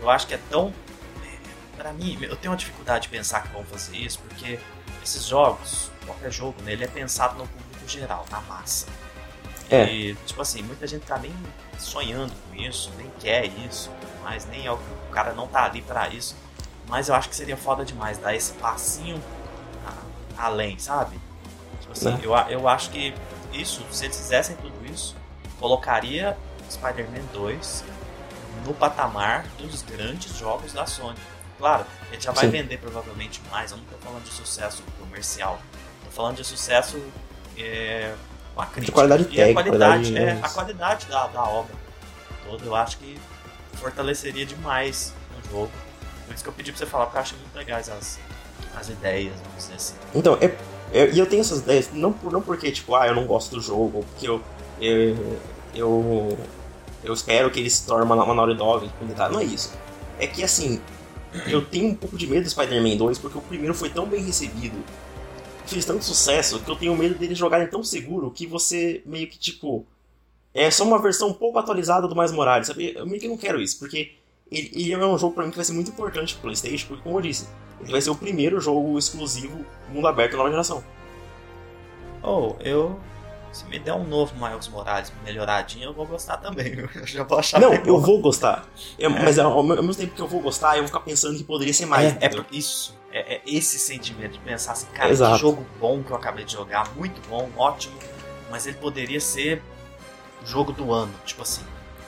[0.01, 0.73] eu acho que é tão.
[1.77, 4.59] Pra mim, eu tenho uma dificuldade de pensar que vão fazer isso, porque
[5.03, 8.87] esses jogos, qualquer jogo, né, ele é pensado no público geral, na massa.
[9.71, 9.85] É.
[9.91, 11.35] E, tipo assim, muita gente tá nem
[11.79, 13.91] sonhando com isso, nem quer isso,
[14.23, 16.37] mas nem é o, o cara não tá ali pra isso.
[16.87, 19.23] Mas eu acho que seria foda demais dar esse passinho
[19.87, 21.19] a- além, sabe?
[21.81, 22.21] Tipo assim, Né?
[22.23, 23.15] eu, eu acho que
[23.53, 25.17] isso, se eles fizessem tudo isso,
[25.59, 26.37] colocaria
[26.71, 27.85] Spider-Man 2
[28.65, 31.19] no patamar dos grandes jogos da Sony.
[31.59, 32.51] Claro, ele já vai Sim.
[32.53, 35.61] vender provavelmente mais, eu não tô falando de sucesso comercial,
[36.05, 37.03] tô falando de sucesso
[37.59, 38.15] é,
[38.55, 38.93] com a crítica.
[38.95, 41.75] qualidade e a técnica, qualidade, qualidade- é, a qualidade da, da obra
[42.47, 43.19] toda, eu acho que
[43.75, 45.13] fortaleceria demais
[45.45, 45.71] o jogo.
[46.27, 48.19] Por isso que eu pedi pra você falar, porque eu acho muito legais as,
[48.77, 49.95] as ideias, vamos dizer assim.
[50.15, 50.57] Então, é,
[50.93, 53.61] é- e eu tenho essas ideias, não, não porque, tipo, ah, eu não gosto do
[53.61, 54.41] jogo, ou porque eu,
[54.81, 55.39] eu,
[55.75, 56.39] eu,
[57.05, 59.31] eu espero que ele se torne uma, uma Naughty Dog, comentar.
[59.31, 59.73] não é isso.
[60.19, 60.81] É que, assim,
[61.47, 64.23] eu tenho um pouco de medo do Spider-Man 2, porque o primeiro foi tão bem
[64.25, 64.77] recebido,
[65.67, 69.39] fez tanto sucesso, que eu tenho medo deles jogarem tão seguro que você meio que,
[69.39, 69.87] tipo,
[70.53, 72.93] é só uma versão um pouco atualizada do Mais Morales, sabe?
[72.97, 74.13] Eu meio que não quero isso, porque
[74.51, 77.03] ele, ele é um jogo pra mim que vai ser muito importante pro PlayStation, porque,
[77.03, 77.49] como eu disse,
[77.81, 80.83] ele vai ser o primeiro jogo exclusivo mundo aberto nova geração.
[82.23, 82.99] Ou eu.
[83.53, 86.73] Se me der um novo Miles Morales melhoradinho, eu vou gostar também.
[86.95, 88.65] Eu já vou achar Não, eu vou gostar.
[88.97, 91.75] É, Mas ao, mesmo tempo que eu vou gostar, eu vou ficar pensando que poderia
[91.75, 92.15] ser mais.
[92.21, 92.97] É, é isso.
[93.13, 95.35] É, é esse sentimento de pensar assim, cara, Exato.
[95.35, 97.99] que jogo bom que eu acabei de jogar, muito bom, ótimo,
[98.49, 99.61] mas ele poderia ser
[100.45, 101.63] o jogo do ano, tipo assim.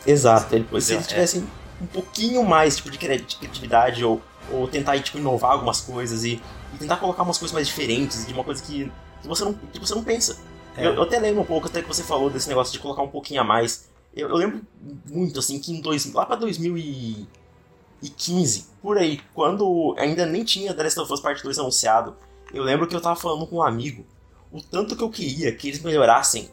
[0.07, 0.55] Exato.
[0.55, 1.45] Ele, se é, eles tivessem
[1.83, 4.21] um pouquinho mais tipo, de cri- de criatividade ou,
[4.51, 6.41] ou tentar tipo, inovar algumas coisas e,
[6.75, 9.79] e tentar colocar umas coisas mais diferentes, de uma coisa que, que você, não, que
[9.81, 10.39] você não pensa.
[10.77, 10.87] É.
[10.87, 13.09] Eu, eu até lembro um pouco, até que você falou desse negócio de colocar um
[13.09, 13.91] pouquinho a mais.
[14.15, 14.63] Eu, eu lembro
[15.11, 20.83] muito, assim, que em dois, lá pra 2015, por aí, quando ainda nem tinha The
[20.83, 22.15] Last of Us Part 2 anunciado,
[22.53, 24.05] eu lembro que eu tava falando com um amigo
[24.51, 26.51] o tanto que eu queria que eles melhorassem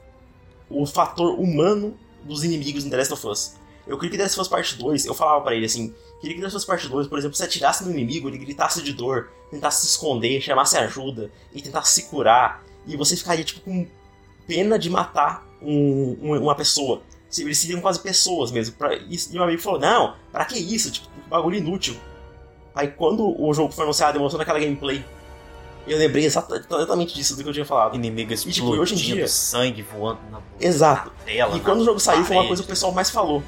[0.70, 3.56] o fator humano dos inimigos em The Last of Us.
[3.90, 6.36] Eu queria que The Last of Us Part 2, eu falava pra ele assim, queria
[6.36, 8.82] que The Last of Us Part 2, por exemplo, se atirasse no inimigo, ele gritasse
[8.84, 13.62] de dor, tentasse se esconder, chamasse ajuda e tentasse se curar, e você ficaria tipo
[13.62, 13.88] com
[14.48, 17.02] pena de matar um- um- uma pessoa.
[17.38, 18.76] Eles seriam quase pessoas mesmo.
[18.76, 20.90] Pra, e, e meu amigo falou, não, pra que isso?
[20.92, 21.96] Tipo, bagulho inútil.
[22.74, 25.04] Aí quando o jogo foi anunciado e mostrou naquela gameplay,
[25.88, 27.96] eu lembrei exata- exatamente disso do que eu tinha falado.
[27.96, 31.12] Inimigo tipo, explodindo, hoje em dia- sangue voando na, Exato.
[31.26, 31.56] tela.
[31.56, 33.44] E quando o jogo saiu, foi uma coisa que o pessoal mais falou.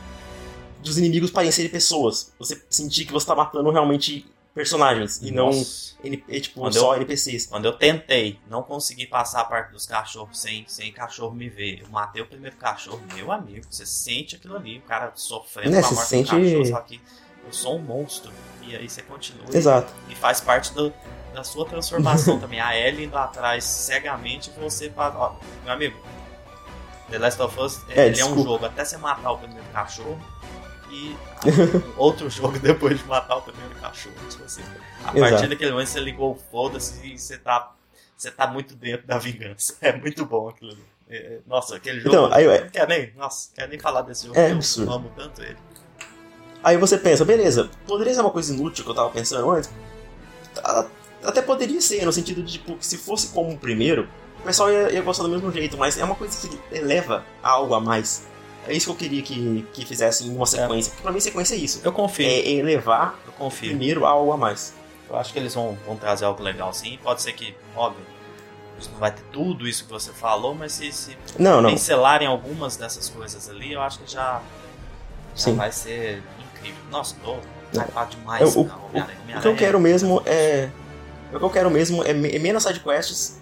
[0.81, 2.31] Dos inimigos parecerem pessoas.
[2.39, 5.19] Você sentir que você tá matando realmente personagens.
[5.21, 5.91] E não Nossa.
[6.03, 7.45] N- é, tipo, Quando só eu- NPCs.
[7.45, 11.81] Quando eu tentei, não consegui passar a parte dos cachorros sem, sem cachorro me ver.
[11.81, 13.65] Eu matei o primeiro cachorro, meu amigo.
[13.69, 16.81] Você sente aquilo ali, o cara sofrendo Né, com a morte sente- do cachorro, só
[16.81, 16.99] que
[17.45, 18.31] eu sou um monstro.
[18.63, 19.45] E aí você continua.
[19.53, 19.93] e- Exato.
[20.09, 20.91] E faz parte do-
[21.33, 22.59] da sua transformação também.
[22.59, 25.15] A Ellie indo atrás cegamente e você faz.
[25.15, 25.97] Ó, meu amigo,
[27.09, 30.19] The Last of Us É, é um jogo até você matar o primeiro cachorro
[30.91, 31.15] e
[31.97, 34.15] outro jogo depois de matar o primeiro cachorro.
[34.29, 34.61] Tipo assim,
[35.03, 35.31] a Exato.
[35.31, 37.71] partir daquele momento você ligou o foda-se e você tá,
[38.17, 39.75] você tá muito dentro da vingança.
[39.81, 40.83] É muito bom aquilo ali.
[41.09, 42.15] É, é, Nossa, aquele jogo.
[42.15, 44.39] Então, aí, eu não quero nem, nossa, quero nem falar desse jogo.
[44.39, 44.91] É absurdo.
[44.91, 45.57] Eu amo tanto ele.
[46.63, 49.69] Aí você pensa, beleza, poderia ser uma coisa inútil que eu tava pensando antes?
[50.53, 50.87] Tá-
[51.23, 54.07] Até poderia ser, no sentido de, tipo, que se fosse como o primeiro,
[54.39, 57.49] o pessoal ia, ia gostar do mesmo jeito, mas é uma coisa que eleva a
[57.49, 58.27] algo a mais.
[58.67, 61.55] É isso que eu queria que, que fizessem em uma sequência, porque pra mim sequência
[61.55, 61.81] é isso.
[61.83, 63.69] Eu confio, É elevar eu confio.
[63.69, 64.73] primeiro algo a mais.
[65.09, 66.97] Eu acho que eles vão, vão trazer algo legal sim.
[67.03, 68.03] Pode ser que, óbvio,
[68.93, 71.69] não vai ter tudo isso que você falou, mas se, se Não, não.
[71.71, 74.41] pincelarem algumas dessas coisas ali, eu acho que já,
[75.35, 75.55] já Sim.
[75.55, 76.79] vai ser incrível.
[76.89, 77.35] Nossa, tô
[77.79, 78.55] hypado demais.
[78.55, 79.37] Eu- o- cara, Homem-Aranha.
[79.37, 80.69] O que eu quero é- mesmo é.
[81.33, 83.39] O que eu quero mesmo é, é menos sidequests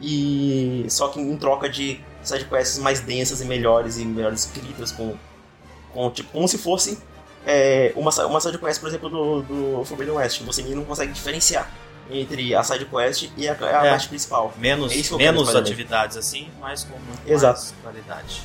[0.00, 5.16] e só que em troca de sidequests mais densas e melhores e melhores escritas com,
[5.92, 6.98] com tipo como se fosse
[7.46, 11.70] é, uma uma sidequest por exemplo do, do Forbidden West que você não consegue diferenciar
[12.10, 13.90] entre a sidequest e a, a É.
[13.90, 14.54] parte principal.
[14.58, 17.58] Menos, É menos atividades assim, mas com muito Exato.
[17.60, 18.42] mais qualidade.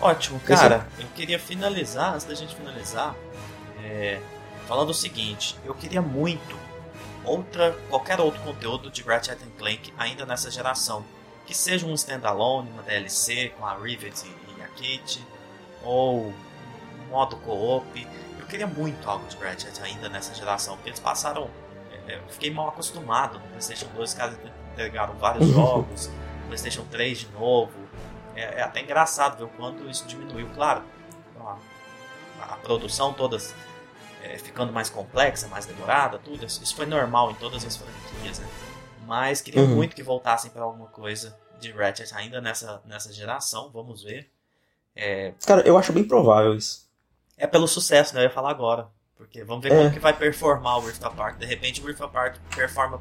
[0.00, 0.86] Ótimo, cara.
[0.98, 3.14] Eu queria finalizar, antes da gente finalizar,
[3.82, 4.20] é,
[4.68, 6.54] falando o seguinte: eu queria muito
[7.24, 11.04] outra, qualquer outro conteúdo de Ratchet Clank ainda nessa geração.
[11.46, 15.24] Que seja um standalone, uma DLC com a Rivet e a Kate,
[15.84, 18.08] ou um modo co-op.
[18.38, 21.48] Eu queria muito algo de Ratchet ainda nessa geração, porque eles passaram.
[22.08, 23.38] é, é, Eu fiquei mal acostumado.
[23.38, 24.36] No PlayStation 2, os caras
[24.72, 26.10] entregaram vários jogos,
[26.46, 27.72] PlayStation 3 de novo.
[28.34, 30.82] É, é até engraçado ver o quanto isso diminuiu, claro.
[31.40, 31.56] A,
[32.40, 33.38] a produção toda
[34.22, 36.44] é, ficando mais complexa, mais demorada, tudo.
[36.44, 38.46] Isso foi normal em todas as franquias, né?
[39.06, 39.68] Mas queria Uhum.
[39.76, 44.30] muito que voltassem para alguma coisa de Ratchet ainda nessa, nessa geração, vamos ver.
[44.94, 46.86] É, Cara, eu acho bem provável isso.
[47.38, 48.20] é pelo sucesso, né?
[48.20, 48.88] Eu ia falar agora.
[49.16, 49.76] Porque vamos ver É.
[49.78, 51.38] como que vai performar o Rift Apart.
[51.38, 53.00] De repente o Rift Apart performa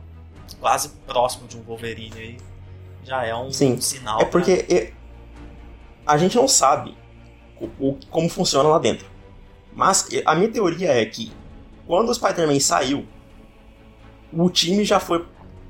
[0.59, 2.37] quase próximo de um Wolverine aí.
[3.03, 3.79] Já é um Sim.
[3.81, 4.21] sinal.
[4.21, 4.93] É porque e-
[6.05, 6.97] a gente não sabe
[7.59, 9.07] o, o- como funciona lá dentro.
[9.73, 11.33] Mas a minha teoria é que
[11.85, 13.05] quando o Spider-Man saiu,
[14.31, 15.25] o time já foi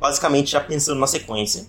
[0.05, 1.65] basicamente já pensando na sequência.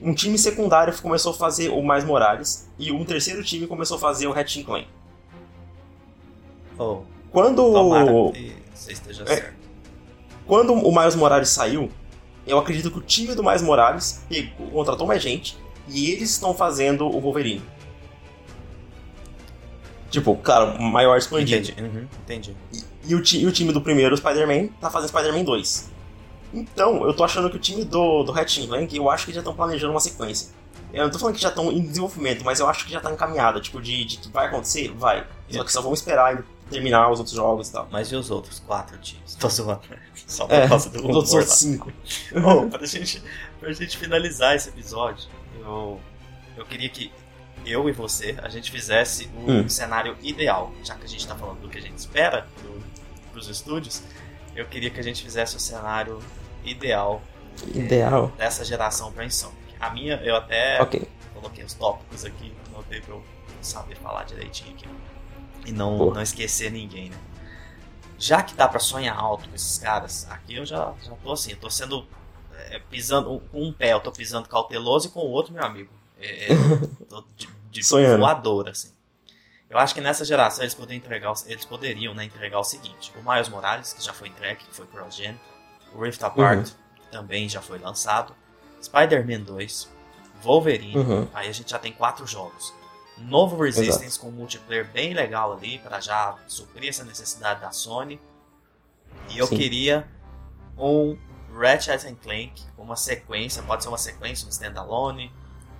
[0.00, 4.00] Um time secundário começou a fazer o Mais Morales e um terceiro time começou a
[4.00, 4.32] fazer o
[4.64, 4.86] Clank.
[6.76, 6.84] pra...
[6.84, 7.62] Oh, Quando
[9.30, 9.52] É.
[10.46, 11.90] Quando o Miles Morales saiu,
[12.46, 16.54] eu acredito que o time do Miles Morales pegou, contratou mais gente e eles estão
[16.54, 17.62] fazendo o Wolverine.
[20.10, 21.70] Tipo, claro, maior expandido.
[21.70, 21.82] Entendi.
[21.98, 22.56] Uhum, entendi.
[23.06, 25.90] E o, ti- e o time do primeiro Spider-Man tá fazendo Spider-Man 2.
[26.52, 29.40] Então, eu tô achando que o time do, do Ratchet Clank, eu acho que já
[29.40, 30.48] estão planejando uma sequência.
[30.92, 33.12] Eu não tô falando que já estão em desenvolvimento, mas eu acho que já tá
[33.12, 33.60] encaminhada.
[33.60, 34.88] Tipo, de, de que vai acontecer?
[34.92, 35.24] Vai.
[35.48, 37.88] Só que só vamos esperar terminar os outros jogos e tal.
[37.92, 39.34] Mas e os outros quatro times?
[39.36, 39.80] Tô zoando.
[40.26, 41.92] Só por É, causa do os outros cinco.
[42.40, 43.22] Bom, pra gente,
[43.58, 45.28] pra gente finalizar esse episódio,
[45.60, 46.00] eu,
[46.56, 47.12] eu queria que
[47.66, 49.68] eu e você, a gente fizesse o Hum.
[49.68, 50.72] cenário ideal.
[50.84, 52.80] Já que a gente tá falando do que a gente espera do,
[53.32, 54.02] pros estúdios,
[54.54, 56.20] eu queria que a gente fizesse o cenário
[56.64, 57.22] ideal
[57.74, 58.28] Ideal.
[58.36, 59.60] dessa geração pra Insomniac.
[59.80, 61.02] A minha, eu até Ok.
[61.34, 63.24] coloquei os tópicos aqui, anotei pra eu
[63.62, 64.86] saber falar direitinho aqui.
[65.66, 67.16] E não, não esquecer ninguém, né?
[68.18, 71.52] Já que dá pra sonhar alto com esses caras, aqui eu já, já tô assim,
[71.52, 72.06] eu tô sendo.
[72.70, 73.40] é, pisando.
[73.50, 75.90] Com um pé eu tô pisando cauteloso e com o outro, meu amigo.
[76.20, 76.56] É, é,
[77.08, 77.82] tô de, de
[78.18, 78.90] voador, assim.
[79.70, 83.10] Eu acho que nessa geração eles poderiam entregar, o- eles poderiam né, entregar o seguinte:
[83.16, 85.38] o Miles Morales, que já foi entregue, que foi cross-gen, o
[85.98, 88.34] Rift Apart, que também já foi lançado,
[88.82, 89.88] Spider-Man 2,
[90.42, 91.28] Wolverine, Uhum.
[91.34, 92.72] Aí a gente já tem quatro jogos.
[93.18, 98.18] Novo Resistance com um multiplayer bem legal ali para já suprir essa necessidade da Sony.
[99.28, 99.56] E eu Sim.
[99.56, 100.08] queria
[100.78, 101.18] um
[101.54, 105.30] Ratchet and Clank com uma sequência, pode ser uma sequência, um standalone,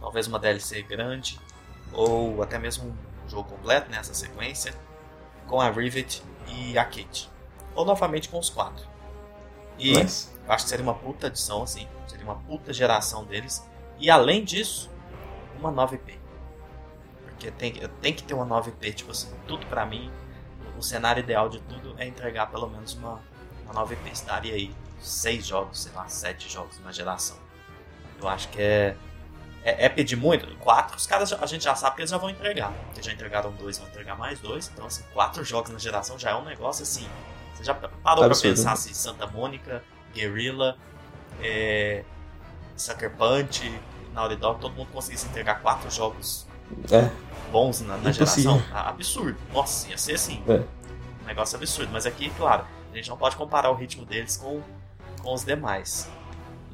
[0.00, 1.40] talvez uma DLC grande,
[1.92, 2.94] ou até mesmo
[3.24, 4.74] um jogo completo nessa sequência,
[5.46, 7.30] com a Rivet e a Kate.
[7.74, 8.84] Ou novamente com os quatro.
[9.80, 11.88] E eu acho que seria uma puta adição, assim.
[12.06, 13.66] Seria uma puta geração deles.
[13.98, 14.90] E além disso,
[15.58, 16.18] uma 9P.
[17.24, 20.10] Porque tem, tem que ter uma 9P, tipo assim, tudo pra mim,
[20.76, 23.20] o cenário ideal de tudo é entregar pelo menos uma,
[23.64, 24.12] uma 9P.
[24.12, 27.36] Isso daria aí seis jogos, sei lá, sete jogos na geração.
[28.20, 28.96] Eu acho que é.
[29.62, 30.56] É, é pedir muito?
[30.56, 32.72] Quatro, os caras a gente já sabe que eles já vão entregar.
[32.86, 34.70] Porque já entregaram dois, vão entregar mais dois.
[34.72, 37.06] Então, assim, quatro jogos na geração já é um negócio assim.
[37.60, 38.54] Você já parou Absurdo.
[38.54, 39.84] pra pensar assim, Santa Mônica,
[40.14, 40.76] Guerrilla,
[41.42, 42.04] é,
[42.76, 43.70] Sucker Punch,
[44.14, 46.46] Naughty Dog, todo mundo conseguisse entregar quatro jogos
[46.90, 47.10] É.
[47.52, 48.62] bons na, na geração?
[48.72, 49.36] Ah, absurdo.
[49.52, 50.42] Nossa, ia ser assim.
[50.48, 50.62] É.
[51.22, 51.90] Um negócio absurdo.
[51.92, 54.62] Mas aqui, claro, a gente não pode comparar o ritmo deles com,
[55.22, 56.08] com os demais.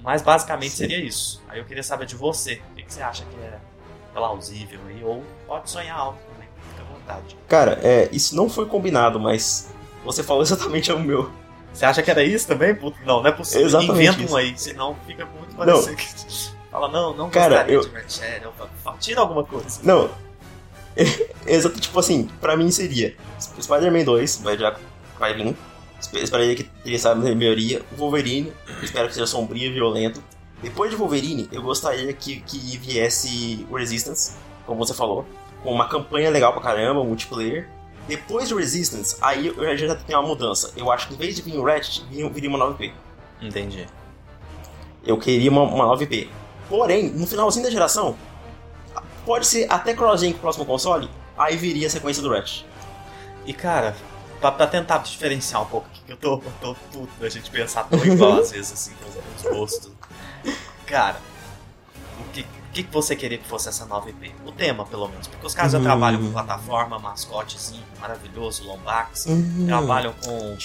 [0.02, 0.76] Mas basicamente Sim.
[0.76, 1.42] seria isso.
[1.48, 2.62] Aí eu queria saber de você.
[2.70, 3.58] O que, que você acha que é
[4.14, 5.02] plausível aí?
[5.02, 6.48] Ou pode sonhar alto também.
[6.70, 7.36] Fica à vontade.
[7.48, 9.68] Cara, é, isso não foi combinado, mas
[10.06, 11.30] você falou exatamente o meu.
[11.72, 12.74] Você acha que era isso também?
[13.04, 13.66] Não, não é possível.
[13.66, 14.36] Exatamente Inventa um isso.
[14.36, 15.96] aí, senão fica muito parecido.
[15.96, 18.42] que- Fala, não, não Cara, eu- de Ratchet.
[19.00, 19.80] Tira alguma coisa.
[19.82, 20.08] Não.
[21.46, 24.74] Exato, tipo assim, pra mim seria Spider-Man 2, vai, já
[25.18, 25.54] vai vir.
[26.00, 27.82] Espe- Esperaria que teria essa melhoria.
[27.96, 28.52] Wolverine,
[28.82, 30.22] espero que seja sombrio e violento.
[30.62, 34.32] Depois de Wolverine, eu gostaria que, que viesse o Resistance,
[34.64, 35.26] como você falou,
[35.62, 37.68] com uma campanha legal pra caramba, um multiplayer.
[38.08, 40.72] Depois do Resistance, aí eu já tem uma mudança.
[40.76, 42.92] Eu acho que em vez de vir o Ratchet, vir- viria uma 9P.
[43.42, 43.86] Entendi.
[45.04, 46.28] Eu queria uma, uma 9P.
[46.68, 48.16] Porém, no finalzinho da geração,
[49.24, 52.64] pode ser até cross-gen com o próximo console, aí viria a sequência do Ratchet.
[53.44, 53.96] E cara,
[54.40, 57.84] pra, pra tentar diferenciar um pouco, que eu tô, eu tô puto da gente pensar
[57.84, 59.92] tão igual às vezes assim com os, com os gostos.
[60.86, 61.16] Cara,
[62.76, 64.32] que, o que você queria que fosse essa 9P?
[64.46, 65.26] O tema, pelo menos.
[65.26, 65.84] Porque os caras já Uhum.
[65.84, 70.56] trabalham com plataforma, mascotezinho maravilhoso, Lombax, Hum, trabalham com,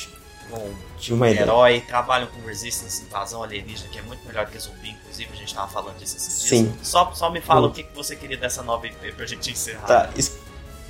[0.50, 1.44] com Tinha uma ideia.
[1.44, 5.54] herói, trabalham com Resistance, invasão alienígena, que é muito melhor que zumbi, inclusive a gente
[5.56, 6.50] tava falando disso esses dias.
[6.50, 6.74] Sim.
[6.84, 7.70] Só, só me fala Hum.
[7.70, 9.86] o que, que você queria dessa 9P pra gente encerrar.
[9.88, 10.38] Tá, es-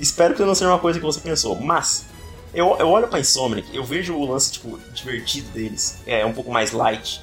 [0.00, 2.04] espero que não seja uma coisa que você pensou, mas
[2.52, 6.50] eu, eu olho pra Insomniac, eu vejo o lance, tipo, divertido deles, é um pouco
[6.50, 7.22] mais light.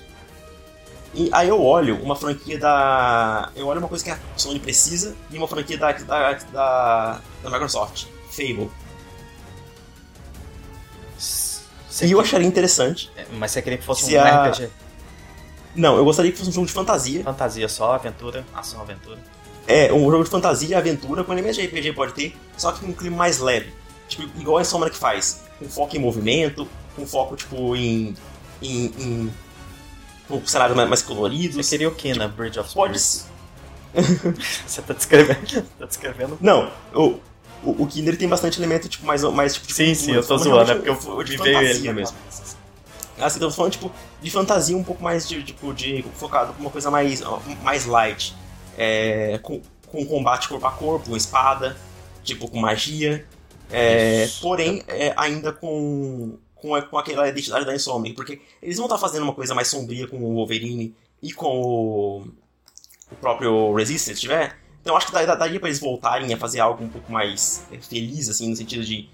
[1.14, 3.51] E aí eu olho uma franquia da.
[3.55, 7.49] Eu olho uma coisa que a Sony precisa e uma franquia da, da, da, da
[7.49, 8.70] Microsoft, Fable.
[11.18, 13.12] Você E eu acharia interessante.
[13.18, 14.70] é, Mas você queria que fosse Se um a- RPG?
[15.76, 17.24] Não, eu gostaria que fosse um jogo de fantasia.
[17.24, 19.18] Fantasia só, aventura, ação, aventura.
[19.68, 22.80] É, um jogo de fantasia e aventura, com elementos de RPG pode ter, só que
[22.82, 23.72] com um clima mais leve.
[24.07, 25.41] Tipo, igual a Insomnia que faz.
[25.60, 28.16] Com foco em movimento, com foco, tipo, em.
[28.62, 28.86] em.
[28.97, 29.34] em
[30.30, 31.57] com cenários mais, mais coloridos.
[31.57, 33.27] Você queria o que na Bridge of Pode Spirits?
[34.65, 35.63] Você tá descrevendo.
[35.80, 36.38] tá descrevendo.
[36.39, 37.19] Não, o,
[37.63, 39.23] o, o Kinder tem bastante elemento, tipo, mais.
[39.23, 42.15] mais tipo, Sim, sim, eu tô zoando, é realmente porque eu me veio ele mesmo.
[43.19, 46.69] Assim, tô falando, tipo, de fantasia um pouco mais de, tipo, de focado com uma
[46.69, 47.21] coisa mais,
[47.63, 48.34] mais light.
[48.77, 51.75] É, com, com combate corpo a corpo, com espada,
[52.23, 53.25] tipo, com magia.
[53.71, 58.97] É, porém, é, ainda com, com, com aquela identidade da Insomniac, porque eles vão estar
[58.97, 62.20] fazendo uma coisa mais sombria com o Wolverine e com o,
[63.12, 64.57] o próprio Resistance, tiver.
[64.82, 67.78] Então acho que daria, daria pra eles voltarem a fazer algo um pouco mais é,
[67.78, 69.10] feliz, assim, no sentido de,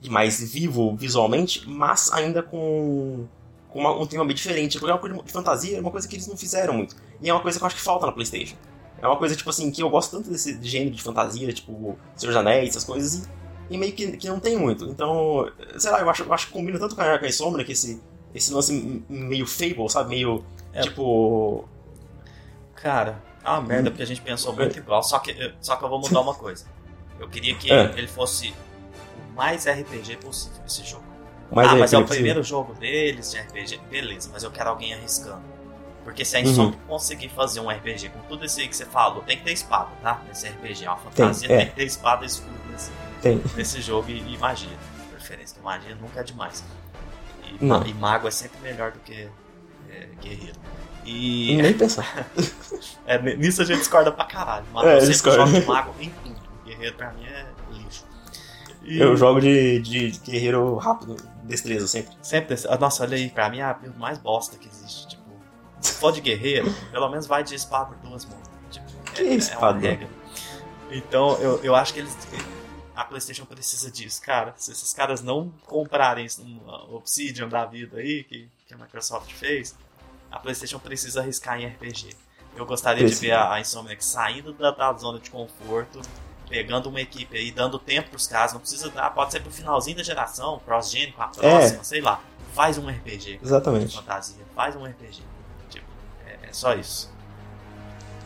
[0.00, 3.26] de mais vivo visualmente, mas ainda com,
[3.68, 4.78] com uma- um tema bem diferente.
[4.78, 6.96] Porque é uma coisa de fantasia, é uma coisa que eles não fizeram muito.
[7.20, 8.56] E é uma coisa que eu acho que falta na Playstation.
[9.00, 12.32] É uma coisa, tipo assim, que eu gosto tanto desse gênero de fantasia, tipo, Senhor
[12.32, 13.28] dos Anéis, essas coisas, e,
[13.70, 14.84] e meio que, que não tem muito.
[14.86, 17.64] Então, sei lá, eu acho, eu acho que combina tanto com a, com a Insomnia,
[17.64, 18.00] que esse,
[18.34, 20.10] esse lance meio Fable, sabe?
[20.10, 20.80] Meio, É.
[20.82, 21.64] tipo...
[22.74, 25.88] Cara, é uma merda porque a gente pensou muito igual, só que, só que eu
[25.88, 26.66] vou mudar uma coisa.
[27.20, 27.92] Eu queria que É.
[27.96, 28.52] ele fosse
[29.30, 31.04] o mais RPG possível, esse jogo.
[31.50, 33.78] mais ah, mas é o primeiro jogo deles de RPG?
[33.90, 35.42] Beleza, mas eu quero alguém arriscando.
[36.02, 36.46] Porque se a Uhum.
[36.46, 39.52] Insomnia conseguir fazer um RPG com tudo isso aí que você falou, tem que ter
[39.52, 40.20] espada, tá?
[40.26, 41.56] Nesse RPG, é uma fantasia, é.
[41.58, 42.90] tem que ter espada e escudo nesse,
[43.22, 43.40] Tem.
[43.56, 44.76] nesse jogo e, e magia.
[45.12, 46.62] Preferência, magia nunca é demais.
[47.60, 47.86] E, Não.
[47.86, 49.28] e mago é sempre melhor do que
[49.90, 50.58] é, guerreiro.
[51.04, 52.26] E Nem pensar.
[53.06, 54.66] é, nisso a gente discorda pra caralho.
[54.72, 55.46] Mas É, eu sempre discorda.
[55.46, 56.42] jogo de mago em tudo.
[56.64, 58.04] Guerreiro pra mim é lixo.
[58.84, 62.12] E Eu jogo de, de guerreiro rápido, destreza sempre.
[62.20, 62.56] Sempre.
[62.68, 65.06] ah, Nossa, olha aí, pra mim é a mais bosta que existe.
[65.08, 65.22] Tipo,
[65.80, 68.42] se for de guerreiro, pelo menos vai de espada por duas mãos.
[68.70, 69.78] Tipo, Que é, é espada?
[69.78, 70.08] regra.
[70.90, 72.16] Então, eu, eu acho que eles.
[72.94, 74.52] A PlayStation precisa disso, cara.
[74.56, 79.32] Se esses caras não comprarem isso no Obsidian da vida aí, que, que a Microsoft
[79.32, 79.74] fez,
[80.30, 82.10] a PlayStation precisa arriscar em RPG.
[82.54, 83.20] Eu gostaria de Precisa.
[83.26, 86.02] ver a, a Insomniac saindo da, da zona de conforto,
[86.50, 88.52] pegando uma equipe aí, dando tempo pros caras.
[88.52, 92.20] Não precisa dar, pode ser pro finalzinho da geração, cross-gen com a próxima, sei lá.
[92.52, 93.96] Faz um RPG de Exatamente.
[93.96, 95.22] fantasia, faz um RPG.
[95.70, 95.86] Tipo,
[96.26, 97.10] é, é só isso.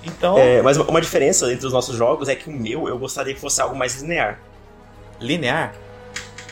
[0.03, 3.33] Então, É, mas uma diferença entre os nossos jogos é que o meu eu gostaria
[3.33, 4.41] que fosse algo mais linear.
[5.21, 5.75] Linear.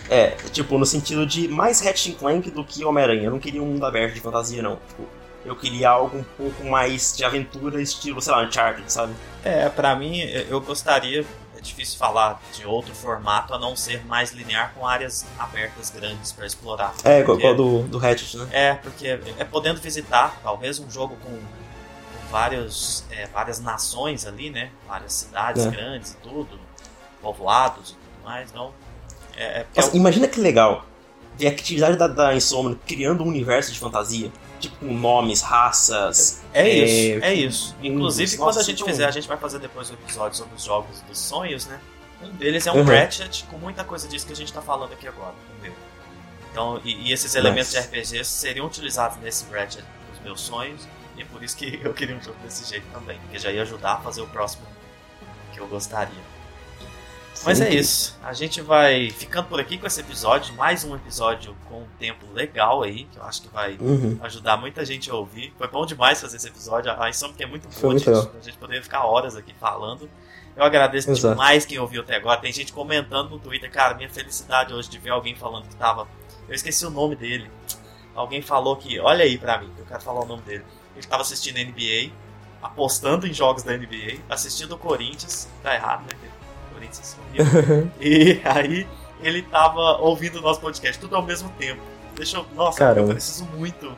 [0.09, 3.25] É, tipo, no sentido de mais Ratchet Clank do que Homem-Aranha.
[3.25, 4.77] Eu não queria um mundo aberto de fantasia, não.
[4.77, 5.09] Tipo,
[5.45, 9.15] eu queria algo um pouco mais de aventura, estilo, sei lá, Uncharted, sabe?
[9.43, 11.25] É, pra mim, eu gostaria.
[11.57, 16.33] É difícil falar de outro formato a não ser mais linear com áreas abertas grandes
[16.33, 16.93] pra explorar.
[17.05, 18.49] É, igual, do, do Ratchet, né?
[18.53, 21.39] É, porque é podendo visitar, talvez um jogo com,
[22.35, 24.71] vários, é, várias nações ali, né?
[24.89, 25.71] Várias cidades É.
[25.71, 26.59] grandes e tudo,
[27.23, 28.72] povoados e tudo mais, não.
[29.37, 30.87] É, é Nossa, imagina que legal
[31.37, 34.31] ver a atividade da, da Insomnia criando um universo de fantasia.
[34.61, 36.43] Tipo, com nomes, raças.
[36.55, 37.77] É isso, é isso.
[37.83, 40.62] Inclusive, nossa, quando a gente fizer, a gente vai fazer depois um episódio sobre os
[40.62, 41.79] jogos dos sonhos, né?
[42.22, 42.85] Um deles é um Uhum.
[42.85, 45.75] Ratchet com muita coisa disso que a gente tá falando aqui agora, meu.
[46.51, 51.22] Então, e, e esses elementos de RPG seriam utilizados nesse Ratchet dos meus sonhos, e
[51.22, 53.95] é por isso que eu queria um jogo desse jeito também, porque já ia ajudar
[53.95, 54.64] a fazer o próximo
[55.53, 56.34] que eu gostaria.
[57.43, 58.16] Mas é isso.
[58.22, 60.55] A gente vai ficando por aqui com esse episódio.
[60.55, 64.18] Mais um episódio com um tempo legal aí, que eu acho que vai Uhum.
[64.22, 65.53] ajudar muita gente a ouvir.
[65.59, 66.93] Foi bom demais fazer esse episódio.
[66.99, 68.30] A Insomnia é muito boa, muito gente.
[68.37, 70.09] A gente poderia ficar horas aqui falando.
[70.57, 71.35] Eu agradeço Exato.
[71.35, 72.41] demais quem ouviu até agora.
[72.41, 76.07] Tem gente comentando no Twitter, cara, minha felicidade hoje de ver alguém falando que tava.
[76.49, 77.51] Eu esqueci o nome dele.
[78.14, 80.64] Alguém falou que, olha aí pra mim, eu quero falar o nome dele.
[80.97, 82.12] Ele tava assistindo NBA,
[82.62, 85.49] apostando em jogos da NBA, assistindo o Corinthians.
[85.62, 86.30] Tá errado, né?
[86.85, 87.91] O é horrível.
[88.01, 88.87] E aí
[89.22, 91.80] ele tava ouvindo o nosso podcast, tudo ao mesmo tempo.
[92.14, 92.47] Deixa eu.
[92.55, 93.09] Nossa, Caramba.
[93.09, 93.93] eu preciso muito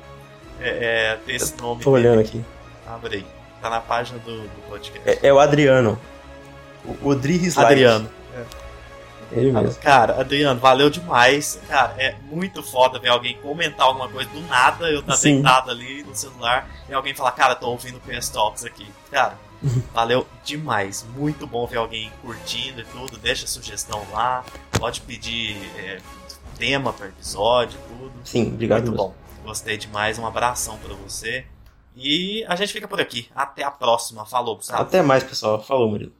[0.60, 1.82] é, é, ter esse nome.
[1.82, 2.44] Tô olhando aqui.
[2.86, 3.26] Abre aí.
[3.60, 5.08] Tá na página do, do podcast.
[5.08, 5.98] É, é o Adriano.
[6.84, 8.08] O Odri Adriano.
[9.32, 9.82] Ele mesmo.
[9.82, 11.60] Cara, Adriano, valeu demais.
[11.68, 15.34] Cara, é muito foda ver alguém comentar alguma coisa do nada, eu tá Sim.
[15.34, 18.86] deitado ali no celular, e alguém falar, cara, tô ouvindo o PS Talks aqui.
[19.10, 19.36] Cara,
[19.92, 21.04] valeu demais.
[21.14, 23.18] Muito bom ver alguém curtindo e tudo.
[23.18, 24.44] Deixa sugestão lá.
[24.78, 26.00] Pode pedir é,
[26.58, 28.12] tema para episódio, tudo.
[28.24, 28.86] Sim, obrigado.
[28.86, 29.08] Muito mesmo.
[29.08, 29.14] bom.
[29.44, 30.18] Gostei demais.
[30.18, 31.46] Um abração pra você.
[31.94, 33.28] E a gente fica por aqui.
[33.34, 34.26] Até a próxima.
[34.26, 34.82] Falou, Gustavo.
[34.82, 35.62] Até mais, pessoal.
[35.62, 36.12] Falou, Murilo.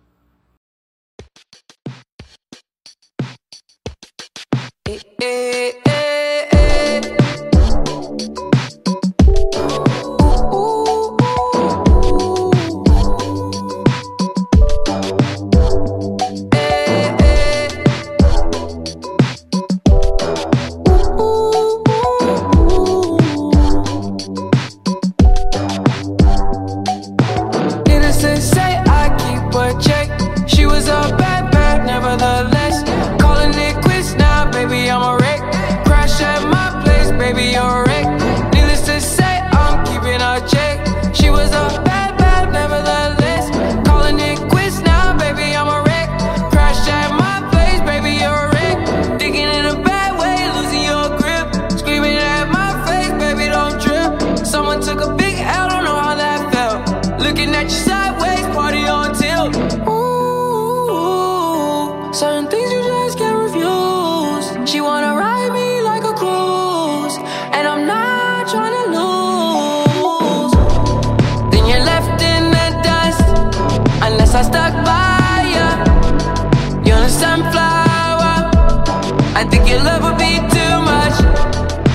[79.77, 81.17] Your love would be too much,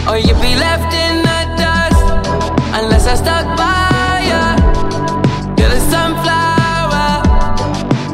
[0.07, 2.01] or you'd be left in the dust
[2.77, 4.43] unless I stuck by you.
[5.57, 7.07] You're the sunflower.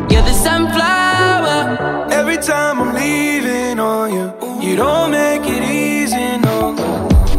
[0.10, 2.08] You're the sunflower.
[2.20, 4.28] Every time I'm leaving on you,
[4.66, 6.60] you don't make it easy, no.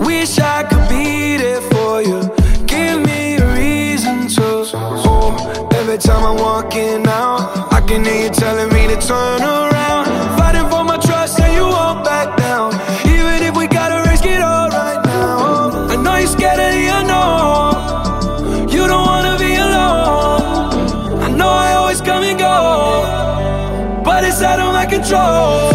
[0.05, 2.20] Wish I could be there for you.
[2.66, 4.68] Give me a reason to.
[5.11, 9.78] Oh, every time I'm walking out, I can hear you telling me to turn around.
[25.09, 25.68] Control.